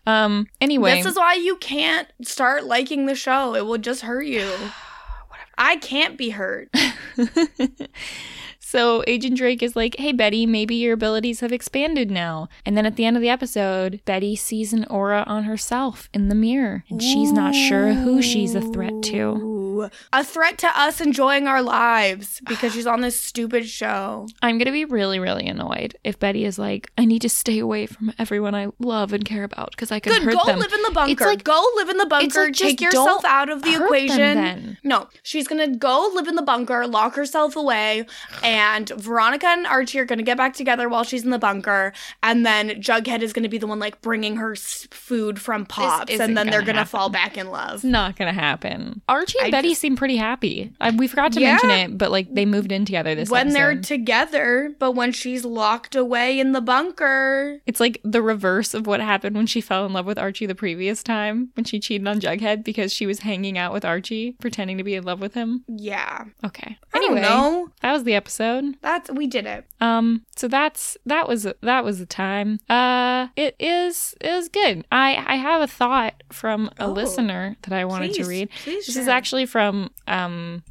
[0.07, 0.97] Um anyway.
[0.97, 3.55] This is why you can't start liking the show.
[3.55, 4.51] It will just hurt you.
[5.59, 6.69] I can't be hurt.
[8.59, 12.85] so Agent Drake is like, "Hey Betty, maybe your abilities have expanded now." And then
[12.85, 16.85] at the end of the episode, Betty sees an aura on herself in the mirror,
[16.91, 19.66] and she's not sure who she's a threat to.
[20.13, 24.27] A threat to us enjoying our lives because she's on this stupid show.
[24.43, 27.59] I'm going to be really really annoyed if Betty is like, "I need to stay
[27.59, 30.59] away from everyone I love and care about because I could Good, hurt go them."
[30.59, 31.13] live in the bunker.
[31.13, 32.45] It's like- go live in the bunker.
[32.47, 34.17] like, take yourself out of the equation.
[34.17, 34.79] then.
[34.85, 38.07] No, she's gonna go live in the bunker, lock herself away,
[38.43, 42.45] and Veronica and Archie are gonna get back together while she's in the bunker, and
[42.47, 46.49] then Jughead is gonna be the one like bringing her food from Pops, and then
[46.49, 47.77] they're gonna gonna fall back in love.
[47.77, 49.01] It's not gonna happen.
[49.09, 50.73] Archie and I Betty just- seem pretty happy.
[50.81, 51.53] I, we forgot to Yeah.
[51.53, 55.45] mention it, but like they moved in together this When they're together, but when she's
[55.45, 59.85] locked away in the bunker, it's like the reverse of what happened when she fell
[59.87, 63.21] in love with Archie the previous time when she cheated on Jughead because she was
[63.21, 65.65] hanging out with Archie, pretending to be in love with him.
[65.69, 66.25] yeah.
[66.45, 66.79] Okay.
[66.95, 67.69] I Anyway, don't know.
[67.83, 68.77] that was the episode.
[68.81, 69.65] That's we did it.
[69.81, 72.59] Um, so that's that was that was the time.
[72.71, 74.85] Uh, it is it is good.
[74.91, 76.93] I I have a thought from a Oh.
[76.93, 78.49] listener that I wanted to read.
[78.65, 79.15] please This is share.
[79.15, 80.63] actually from um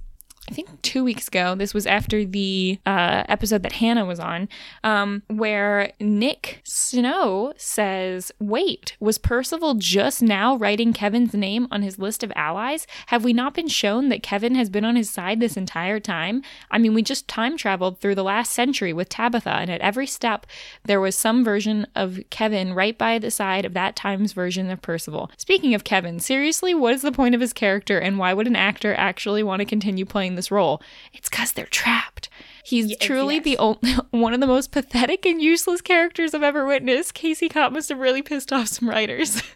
[0.49, 1.55] I think two weeks ago.
[1.55, 4.47] This was after the uh, episode that Hannah was on,
[4.83, 11.97] um, where Nick Snow says, Wait, was Percival just now writing Kevin's name on his
[11.97, 12.85] list of allies?
[13.07, 16.43] Have we not been shown that Kevin has been on his side this entire time?
[16.69, 20.05] I mean, we just time traveled through the last century with Tabitha, and at every
[20.05, 20.45] step,
[20.83, 24.81] there was some version of Kevin right by the side of that time's version of
[24.83, 25.31] Percival.
[25.37, 28.55] Speaking of Kevin, seriously, what is the point of his character, and why would an
[28.55, 30.81] actor actually want to continue playing this role?
[31.13, 32.29] It's because they're trapped.
[32.63, 33.43] He's Yes, truly yes.
[33.43, 37.13] the only, one of the most pathetic and useless characters I've ever witnessed.
[37.13, 39.41] Casey Cott must have really pissed off some writers.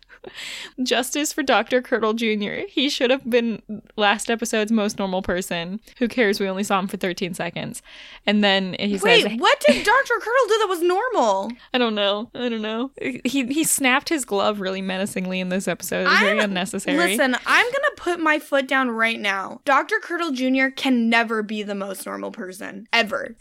[0.83, 1.81] Justice for Dr.
[1.81, 2.65] Curdle Jr.
[2.69, 3.61] He should have been
[3.95, 5.79] last episode's most normal person.
[5.97, 6.39] Who cares?
[6.39, 7.81] We only saw him for 13 seconds.
[8.25, 10.13] And then he Wait, says, what did Dr.
[10.19, 11.51] Curdle do that was normal?
[11.73, 12.29] I don't know.
[12.35, 12.91] I don't know.
[12.99, 16.05] He he snapped his glove really menacingly in this episode.
[16.05, 16.97] It was very I'm- unnecessary.
[16.97, 19.61] Listen, I'm gonna put my foot down right now.
[19.65, 19.97] Dr.
[20.01, 20.67] Curdle Jr.
[20.75, 23.35] can never be the most normal person ever.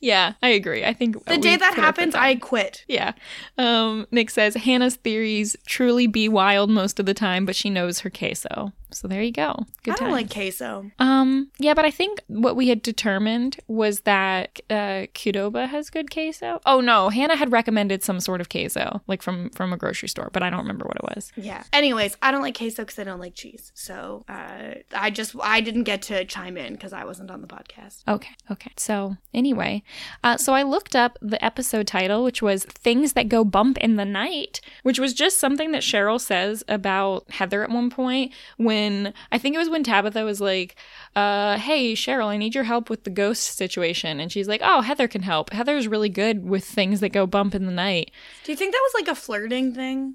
[0.00, 0.84] Yeah, I agree.
[0.84, 2.84] I think The day that happens, I quit.
[2.88, 3.12] Yeah.
[3.58, 7.98] Um, Nick says Hannah's theories truly be wild most of the time, but she knows
[8.00, 8.72] her queso.
[8.94, 9.54] So there you go.
[9.82, 10.12] Good I don't times.
[10.12, 10.90] like queso.
[10.98, 16.10] Um, yeah, but I think what we had determined was that uh, Qdoba has good
[16.10, 16.60] queso.
[16.66, 20.30] Oh no, Hannah had recommended some sort of queso, like from from a grocery store,
[20.32, 21.32] but I don't remember what it was.
[21.36, 21.64] Yeah.
[21.72, 23.72] Anyways, I don't like queso because I don't like cheese.
[23.74, 27.48] So uh, I just I didn't get to chime in because I wasn't on the
[27.48, 28.02] podcast.
[28.08, 28.72] Okay, okay.
[28.76, 29.82] So anyway,
[30.22, 33.96] uh, so I looked up the episode title, which was "Things That Go Bump in
[33.96, 38.83] the Night," which was just something that Cheryl says about Heather at one point when
[39.32, 40.76] I think it was when Tabitha was like,
[41.16, 44.80] uh, "Hey Cheryl, I need your help with the ghost situation," and she's like, "Oh,
[44.80, 45.52] Heather can help.
[45.52, 48.10] Heather's really good with things that go bump in the night."
[48.44, 50.14] Do you think that was like a flirting thing?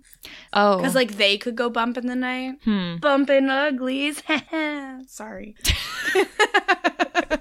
[0.54, 2.56] Oh, Because like they could go bump in the night.
[2.64, 2.98] hmm.
[2.98, 4.22] Bumping uglies.
[5.08, 5.56] Sorry.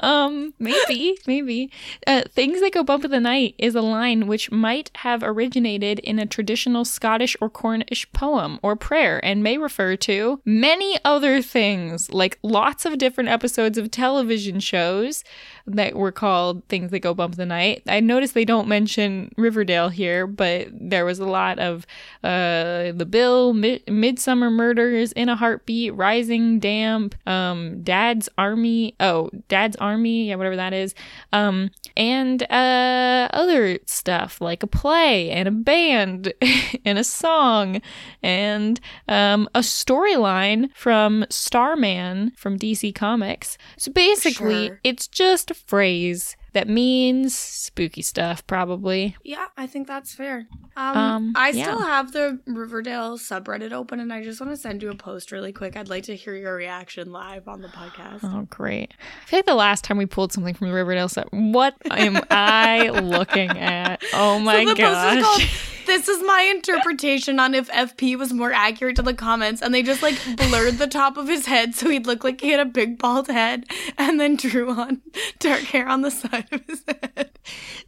[0.00, 1.70] Um, maybe, maybe.
[2.06, 5.98] Uh, Things that go bump in the night is a line which might have originated
[6.00, 11.40] in a traditional Scottish or Cornish poem or prayer and may refer to many other
[11.40, 15.24] things, like lots of different episodes of television shows
[15.66, 17.82] that were called Things That Go Bump in the Night.
[17.88, 21.86] I noticed they don't mention Riverdale here, but there was a lot of
[22.22, 28.94] uh, The Bill, Mi- Midsomer Murders, In a Heartbeat, Rising Damp, um, Dad's Army.
[29.00, 30.94] Oh, Dad's Army, yeah, whatever that is.
[31.32, 36.32] Um, and uh, other stuff like a play and a band
[36.84, 37.80] and a song
[38.22, 43.56] and um, a storyline from Starman from DC Comics.
[43.78, 44.80] So basically, Sure.
[44.84, 49.14] it's just a phrase that means spooky stuff, probably.
[49.22, 50.46] Yeah, I think that's fair.
[50.74, 51.64] Um, Um, I yeah.
[51.64, 55.32] still have the Riverdale subreddit open, and I just want to send you a post
[55.32, 55.76] really quick.
[55.76, 58.20] I'd like to hear your reaction live on the podcast.
[58.22, 58.94] Oh, great.
[59.22, 62.18] I feel like the last time we pulled something from the Riverdale set, what am
[62.30, 64.02] I looking at?
[64.14, 65.72] Oh my so the post is called gosh.
[65.86, 69.82] "This is my interpretation on if FP was more accurate to the comments," and they
[69.82, 72.64] just like blurred the top of his head so he'd look like he had a
[72.64, 73.64] big bald head,
[73.98, 75.00] and then drew on
[75.38, 77.30] dark hair on the side of his head.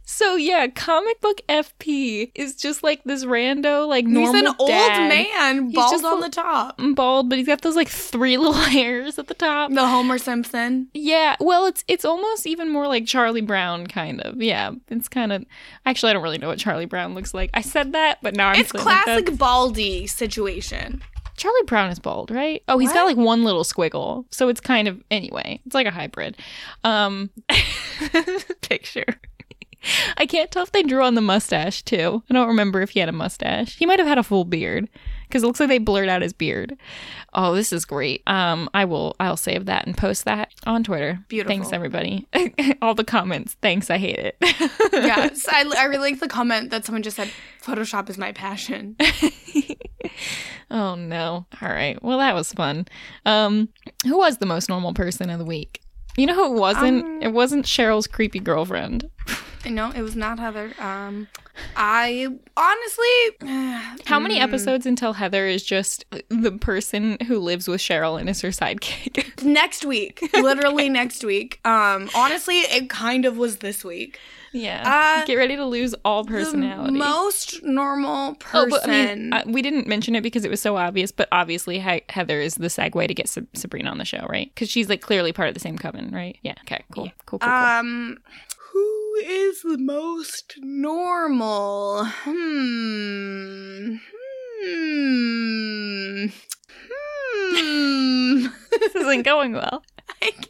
[0.05, 4.33] So yeah, comic book FP is just like this rando, like normal.
[4.33, 5.09] He's an old dad.
[5.09, 6.77] man, He's bald just on the top.
[6.79, 9.71] Mm, bald, but he's got those like three little hairs at the top.
[9.71, 10.87] The Homer Simpson.
[10.93, 14.41] Yeah, well, it's it's almost even more like Charlie Brown, kind of.
[14.41, 15.45] Yeah, it's kind of.
[15.85, 17.49] Actually, I don't really know what Charlie Brown looks like.
[17.53, 21.01] I said that, but now I'm It's like classic baldy situation.
[21.37, 22.61] Charlie Brown is bald, right?
[22.67, 25.61] Oh, he's got like one little squiggle, so it's kind of anyway.
[25.65, 26.35] It's like a hybrid.
[26.83, 27.29] Um,
[28.61, 29.05] picture.
[30.17, 32.21] I can't tell if they drew on the mustache too.
[32.29, 33.77] I don't remember if he had a mustache.
[33.77, 34.89] He might have had a full beard
[35.29, 36.75] because it looks like they blurred out his beard.
[37.33, 38.23] Oh, this is great.
[38.27, 39.15] Um, I will.
[39.19, 41.19] I'll save that and post that on Twitter.
[41.29, 41.55] Beautiful.
[41.55, 42.27] Thanks, everybody.
[42.81, 43.55] All the comments.
[43.61, 43.89] Thanks.
[43.89, 44.35] I hate it.
[44.91, 47.29] yes, I, I really like the comment that someone just said,
[47.63, 48.97] "Photoshop is my passion."
[50.71, 51.45] Oh no.
[51.61, 52.01] All right.
[52.03, 52.85] Well, that was fun.
[53.25, 53.69] Um,
[54.03, 55.81] who was the most normal person of the week?
[56.15, 57.05] You know who it wasn't?
[57.05, 59.09] Um, it wasn't Cheryl's creepy girlfriend.
[59.69, 60.71] No, it was not Heather.
[60.79, 61.27] Um,
[61.75, 63.49] I honestly,
[64.05, 68.29] How many mm, episodes until Heather is just the person who lives with Cheryl and
[68.29, 69.43] is her sidekick?
[69.43, 71.59] next week, literally next week.
[71.65, 74.19] Um, honestly, it kind of was this week.
[74.53, 75.19] yeah.
[75.21, 76.97] Uh, Get ready to lose all personality.
[76.97, 78.69] Most normal Oh, person.
[78.69, 81.79] but I mean, uh, we didn't mention it because it was so obvious, but obviously
[81.79, 84.49] he- Heather is the segue to get Sab- Sabrina on the show, right?
[84.53, 86.37] Because she's like clearly part of the same coven, right?
[86.41, 86.55] Yeah.
[86.61, 86.83] Okay.
[86.91, 87.11] Cool.
[87.25, 87.39] Cool.
[87.39, 87.39] Cool.
[87.39, 87.49] cool.
[87.49, 88.17] Um,
[89.23, 92.05] is the most normal?
[92.05, 93.95] Hmm.
[94.61, 96.25] Hmm.
[97.51, 98.47] Hmm.
[98.71, 99.83] this isn't going well.
[100.21, 100.47] like,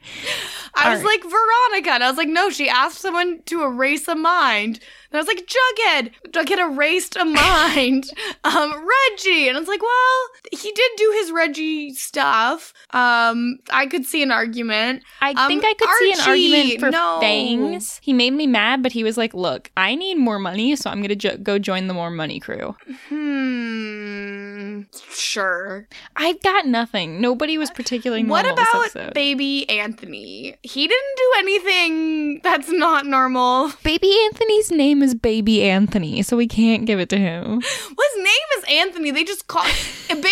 [0.76, 4.08] I was All like Veronica, and I was like, no, she asked someone to erase
[4.08, 4.80] a mind.
[5.12, 8.06] And I was like, Jughead, Jughead erased a mind.
[8.44, 12.74] um, Reggie, and I was like, well, he did do his Reggie stuff.
[12.92, 15.02] Um, I could see an argument.
[15.22, 17.18] I Um, think I could see an argument for no.
[17.20, 18.00] Fangs.
[18.04, 21.02] He made me mad, but he was like, "Look, I need more money, so I'm
[21.02, 22.76] gonna jo- go join the more money crew."
[23.08, 24.49] Hmm.
[24.60, 25.88] Mm, sure.
[26.18, 27.22] I've got nothing.
[27.22, 30.56] Nobody was particularly What normal this about baby Anthony?
[30.64, 33.72] He didn't do anything that's not normal.
[33.84, 37.46] Baby Anthony's name is Baby Anthony, so we can't give it to him.
[37.60, 39.12] Well, his name is Anthony.
[39.12, 39.64] They just call
[40.10, 40.28] baby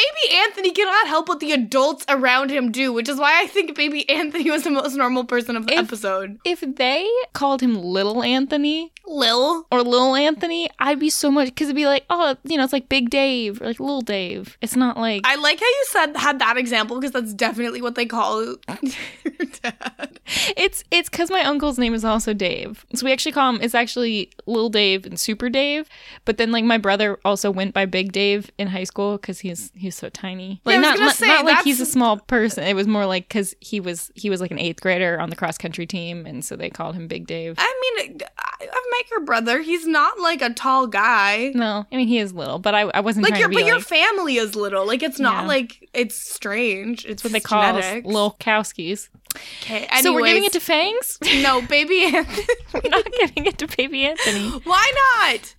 [0.45, 4.07] Anthony cannot help what the adults around him do, which is why I think baby
[4.09, 6.38] Anthony was the most normal person of the If- episode.
[6.43, 9.65] If they called him Little Anthony Lil.
[9.71, 12.73] or Little Anthony, I'd be so much because it'd be like, oh, you know, it's
[12.73, 14.16] like Big Dave or like Little Dave.
[14.61, 17.95] It's not like I like how you said had that example because that's definitely what
[17.95, 18.43] they call
[18.82, 20.20] your dad.
[20.57, 23.59] It's it's because my uncle's name is also Dave, so we actually call him.
[23.61, 25.88] It's actually Little Dave and Super Dave.
[26.26, 29.72] But then like my brother also went by Big Dave in high school because he's
[29.76, 30.61] he's so tiny.
[30.65, 32.63] Yeah, Like I was not not, say, not like he's a small person.
[32.65, 35.36] It was more like because he was he was like an eighth grader on the
[35.36, 37.55] cross country team, and so they called him Big Dave.
[37.57, 38.18] I mean,
[38.59, 39.61] I've met your brother.
[39.61, 41.51] He's not like a tall guy.
[41.55, 43.61] no, I mean he is little, but I I wasn't Like trying your, to but
[43.61, 44.86] be your like, family is little.
[44.86, 45.47] Like it's not Yeah.
[45.47, 47.05] like it's strange.
[47.05, 49.10] It's what they call little Kowskis.
[49.62, 49.88] Okay.
[50.01, 51.18] So we're giving it to Fangs.
[51.41, 52.47] no baby Anthony.
[52.74, 54.49] we're not giving it to Baby Anthony.
[54.64, 54.91] Why
[55.30, 55.53] not?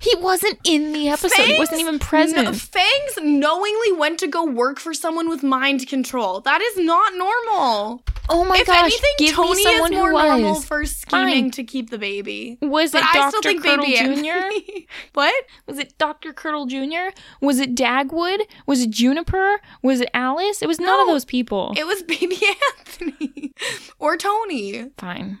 [0.00, 1.42] He wasn't in the episode.
[1.44, 2.44] he wasn't even present.
[2.44, 6.40] No, Fangs knowingly went to go work for someone with mind control.
[6.40, 8.04] That is not normal.
[8.28, 8.78] Oh my if gosh!
[8.78, 10.40] anything, give Tony me someone is more who was.
[10.40, 11.50] normal for scheming Fine.
[11.52, 12.58] to keep the baby.
[12.62, 13.28] Was it I Dr.
[13.30, 14.84] still think Curdle baby Jr.?
[15.14, 15.44] What?
[15.66, 16.32] Was it Dr.
[16.32, 17.14] Curdle Jr.?
[17.40, 18.40] Was it Dagwood?
[18.66, 19.60] Was it Juniper?
[19.82, 20.62] Was it Alice?
[20.62, 21.72] It was none of those people.
[21.76, 22.38] It was baby
[22.78, 23.52] Anthony
[23.98, 24.90] or Tony.
[24.98, 25.38] Fine.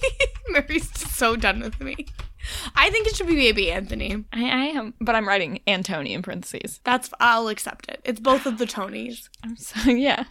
[0.50, 2.06] Mary's so done with me.
[2.74, 4.24] I think it should be baby Anthony.
[4.32, 6.80] I, I am, but I'm writing Antony in parentheses.
[6.84, 8.00] That's I'll accept it.
[8.04, 9.28] It's both of the Tonys.
[9.44, 10.24] I'm so, yeah.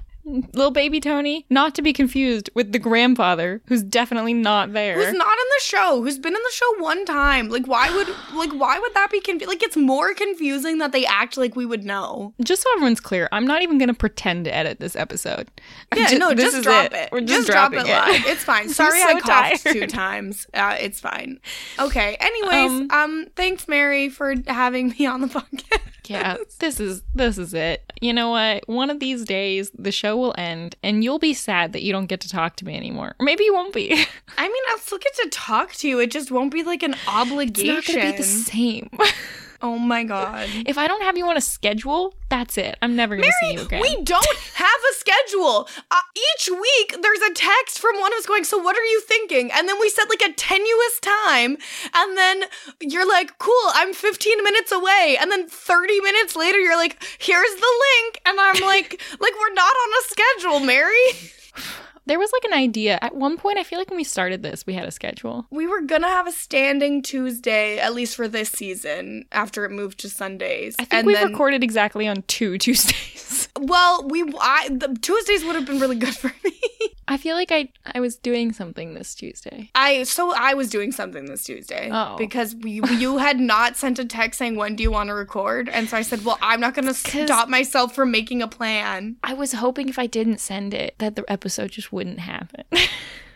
[0.53, 4.95] Little baby Tony, not to be confused with the grandfather, who's definitely not there.
[4.95, 6.01] Who's not in the show?
[6.03, 7.49] Who's been in the show one time?
[7.49, 9.47] Like why would like why would that be confusing?
[9.47, 12.33] Like it's more confusing that they act like we would know.
[12.43, 15.49] Just so everyone's clear, I'm not even going to pretend to edit this episode.
[15.95, 17.09] Yeah, Ju- no, just drop it.
[17.11, 18.23] We're just just, drop dropping it live.
[18.27, 18.69] It's fine.
[18.79, 19.73] Sorry, I so coughed tired.
[19.73, 20.45] two times.
[20.53, 21.39] Uh, it's fine.
[21.79, 22.15] Okay.
[22.19, 25.79] Anyways, um, Um, thanks, Mary, for having me on the podcast.
[26.07, 30.17] yeah this is this is it you know what one of these days the show
[30.19, 33.15] will end and you'll be sad that you don't get to talk to me anymore
[33.19, 33.91] or maybe you won't be
[34.37, 35.99] I mean, I'll still get to talk to you.
[35.99, 37.77] It just won't be like an obligation.
[37.77, 38.89] It's not gonna be the same
[39.61, 40.47] oh my god.
[40.65, 43.61] if i don't have you on a schedule that's it i'm never gonna see you
[43.61, 45.67] again We don't have a schedule.
[45.89, 49.01] Uh, each week, there's a text from one of us going, So, what are you
[49.01, 49.51] thinking?
[49.51, 51.57] And then we set like a tenuous time.
[51.93, 52.43] And then
[52.81, 55.17] you're like, Cool, I'm 15 minutes away.
[55.19, 58.21] And then 30 minutes later, you're like, Here's the link.
[58.25, 61.07] And I'm like, like We're not on a schedule, Mary.
[62.09, 64.65] there was like an idea at one point i feel like when we started this
[64.65, 68.49] we had a schedule We were gonna have a standing Tuesday, at least for this
[68.49, 70.75] season, after it moved to Sundays.
[70.79, 75.43] i think and we've then, recorded exactly on two tuesdays Well, we I the Tuesdays
[75.45, 76.51] would have been really good for me.
[77.09, 80.91] i feel like i i was doing something this tuesday I so I was doing
[80.91, 82.15] something this Tuesday Oh.
[82.17, 85.67] because we, you had not sent a text saying when do you want to record,
[85.69, 89.17] and so I said, well, I'm not gonna stop myself from making a plan.
[89.23, 92.63] i was hoping if i didn't send it that the episode just wouldn't happen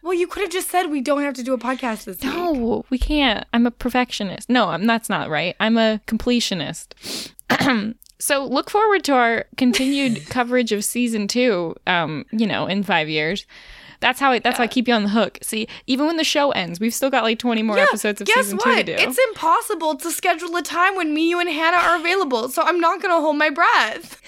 [0.03, 2.25] Well, you could have just said we don't have to do a podcast this week.
[2.33, 3.45] No, we can't.
[3.53, 4.49] I'm a perfectionist.
[4.49, 5.55] No, I'm, that's not right.
[5.61, 7.31] I'm a completionist.
[8.23, 11.75] so look forward to our continued coverage of season two.
[11.85, 13.45] Um, you know, in five years.
[13.99, 15.39] That's how I, that's how I keep you on the hook.
[15.41, 18.27] See, even when the show ends, we've still got like 20 more Yeah, episodes of
[18.27, 18.65] guess season what?
[18.65, 18.95] two to do.
[19.01, 22.81] It's impossible to schedule a time when me, you, and Hannah are available, so I'm
[22.81, 24.21] not gonna hold my breath.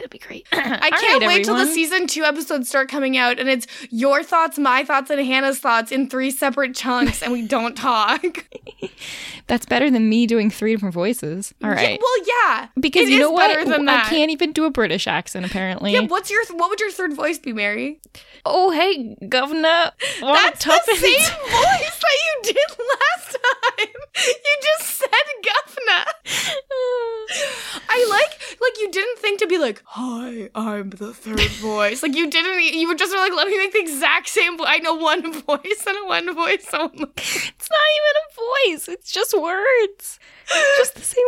[0.00, 0.46] It'll be great.
[0.52, 4.58] I can't wait till the season two episodes start coming out, and it's your thoughts,
[4.58, 8.46] my thoughts, and Hannah's thoughts in three separate chunks, and we don't talk.
[9.46, 11.52] That's better than me doing three different voices.
[11.62, 11.90] All right.
[11.90, 13.50] Yeah, well, yeah, because it you know what?
[13.50, 15.92] I can't even do a British accent apparently.
[15.92, 18.00] Yeah, what's your what would your third voice be, Mary?
[18.46, 19.92] oh, hey, governor.
[20.20, 23.86] That's the same voice that you did last time.
[24.16, 25.08] You just said
[25.44, 26.04] governor.
[27.88, 32.04] I like like you didn't think to be like, Hi, I'm the third voice.
[32.04, 32.62] Like you didn't.
[32.62, 34.56] You were just like, let me make the exact same.
[34.56, 37.06] Vo- I know one voice and one voice only.
[37.16, 38.88] It's not even a voice.
[38.88, 40.20] It's just words.
[40.48, 41.24] It's just the same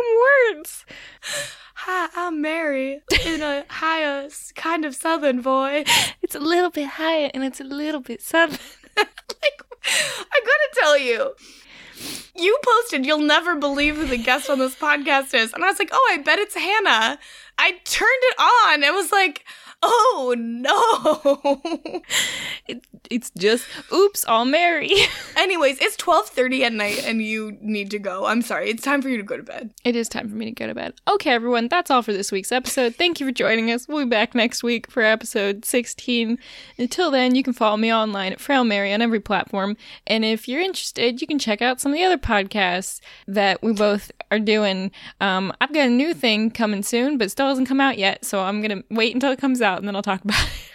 [0.55, 0.85] words.
[1.73, 6.13] Hi, I'm Mary in a higher kind of southern voice.
[6.21, 8.59] It's a little bit higher and it's a little bit southern.
[8.95, 11.33] like, I gotta tell you,
[12.33, 15.51] you posted, you'll never believe who the guest on this podcast is.
[15.51, 17.19] And I was like, oh, I bet it's Hannah.
[17.57, 19.45] I turned it on and was like,
[19.83, 21.61] oh no.
[22.65, 24.91] It, it's just oops, all Mary.
[25.35, 28.25] Anyways, it's 12:30 at night and you need to go.
[28.25, 28.69] I'm sorry.
[28.69, 29.71] It's time for you to go to bed.
[29.83, 30.93] It is time for me to go to bed.
[31.09, 32.95] Okay, everyone, that's all for this week's episode.
[32.95, 33.87] Thank you for joining us.
[33.87, 36.39] We'll be back next week for episode 16.
[36.77, 39.75] Until then, you can follow me online at Frail Mary on every platform.
[40.07, 43.73] And if you're interested, you can check out some of the other podcasts that we
[43.73, 44.91] both are doing.
[45.21, 48.25] Um, I've got a new thing coming soon, but still hasn't come out yet.
[48.25, 50.69] So I'm going to wait until it comes out and then I'll talk about it.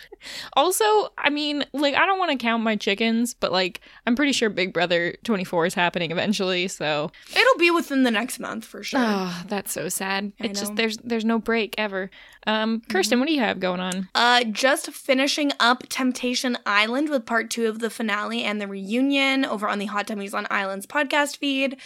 [0.55, 0.85] Also,
[1.17, 4.51] I mean, like, I don't want to count my chickens, but like, I'm pretty sure
[4.51, 7.11] Big Brother 24 is happening eventually, so.
[7.35, 9.01] It'll be within the next month for sure.
[9.03, 10.33] Oh, that's so sad.
[10.41, 12.11] I It's just there's there's no break ever.
[12.47, 14.09] Um, Kirsten, what do you have going on?
[14.15, 19.45] Uh, just finishing up Temptation Island with part two of the finale and the reunion
[19.45, 21.77] over on the Hot Dummies on Islands podcast feed.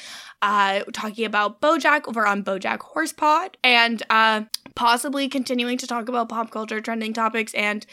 [0.40, 4.42] Uh, talking about BoJack over on BoJack Horsepod, and uh,
[4.74, 7.86] possibly continuing to talk about pop culture trending topics and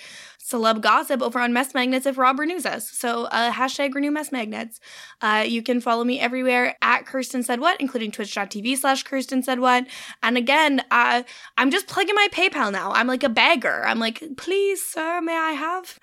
[0.50, 2.90] celeb gossip over on Mess Magnets if Rob renews us.
[2.90, 4.80] So uh, hashtag renew Mess Magnets.
[5.22, 9.60] Uh, you can follow me everywhere at Kirsten Said What, including twitch.tv slash Kirsten Said
[9.60, 9.86] What.
[10.24, 11.24] And again, uh,
[11.58, 12.92] I'm just plugging my PayPal now.
[12.92, 13.84] I'm like a beggar.
[13.86, 16.00] I'm like, please, sir, may I have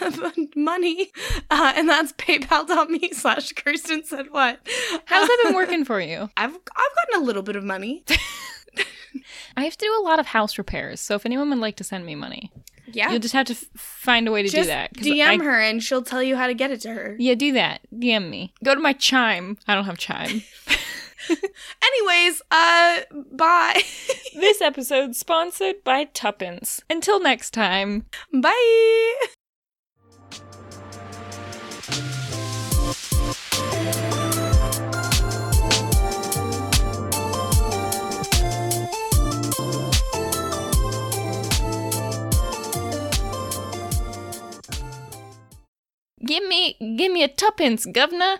[0.56, 1.10] money?
[1.50, 4.60] Uh, and that's paypal.me slash Kirsten said what.
[5.06, 6.30] How's that been working for you?
[6.36, 8.04] I've I've gotten a little bit of money.
[9.56, 11.84] I have to do a lot of house repairs, so if anyone would like to
[11.84, 12.50] send me money,
[12.86, 13.10] Yeah.
[13.10, 14.92] you'll just have to f- find a way to just do that.
[14.94, 17.16] DM I- her and she'll tell you how to get it to her.
[17.18, 17.80] Yeah, do that.
[17.92, 18.52] DM me.
[18.64, 19.58] Go to my chime.
[19.68, 20.42] I don't have chime.
[21.82, 23.00] Anyways, uh
[23.32, 23.82] bye.
[24.34, 26.80] this episode sponsored by Tuppence.
[26.88, 28.06] Until next time.
[28.32, 29.14] bye.
[46.30, 48.38] Give me, give me a tuppence, governor.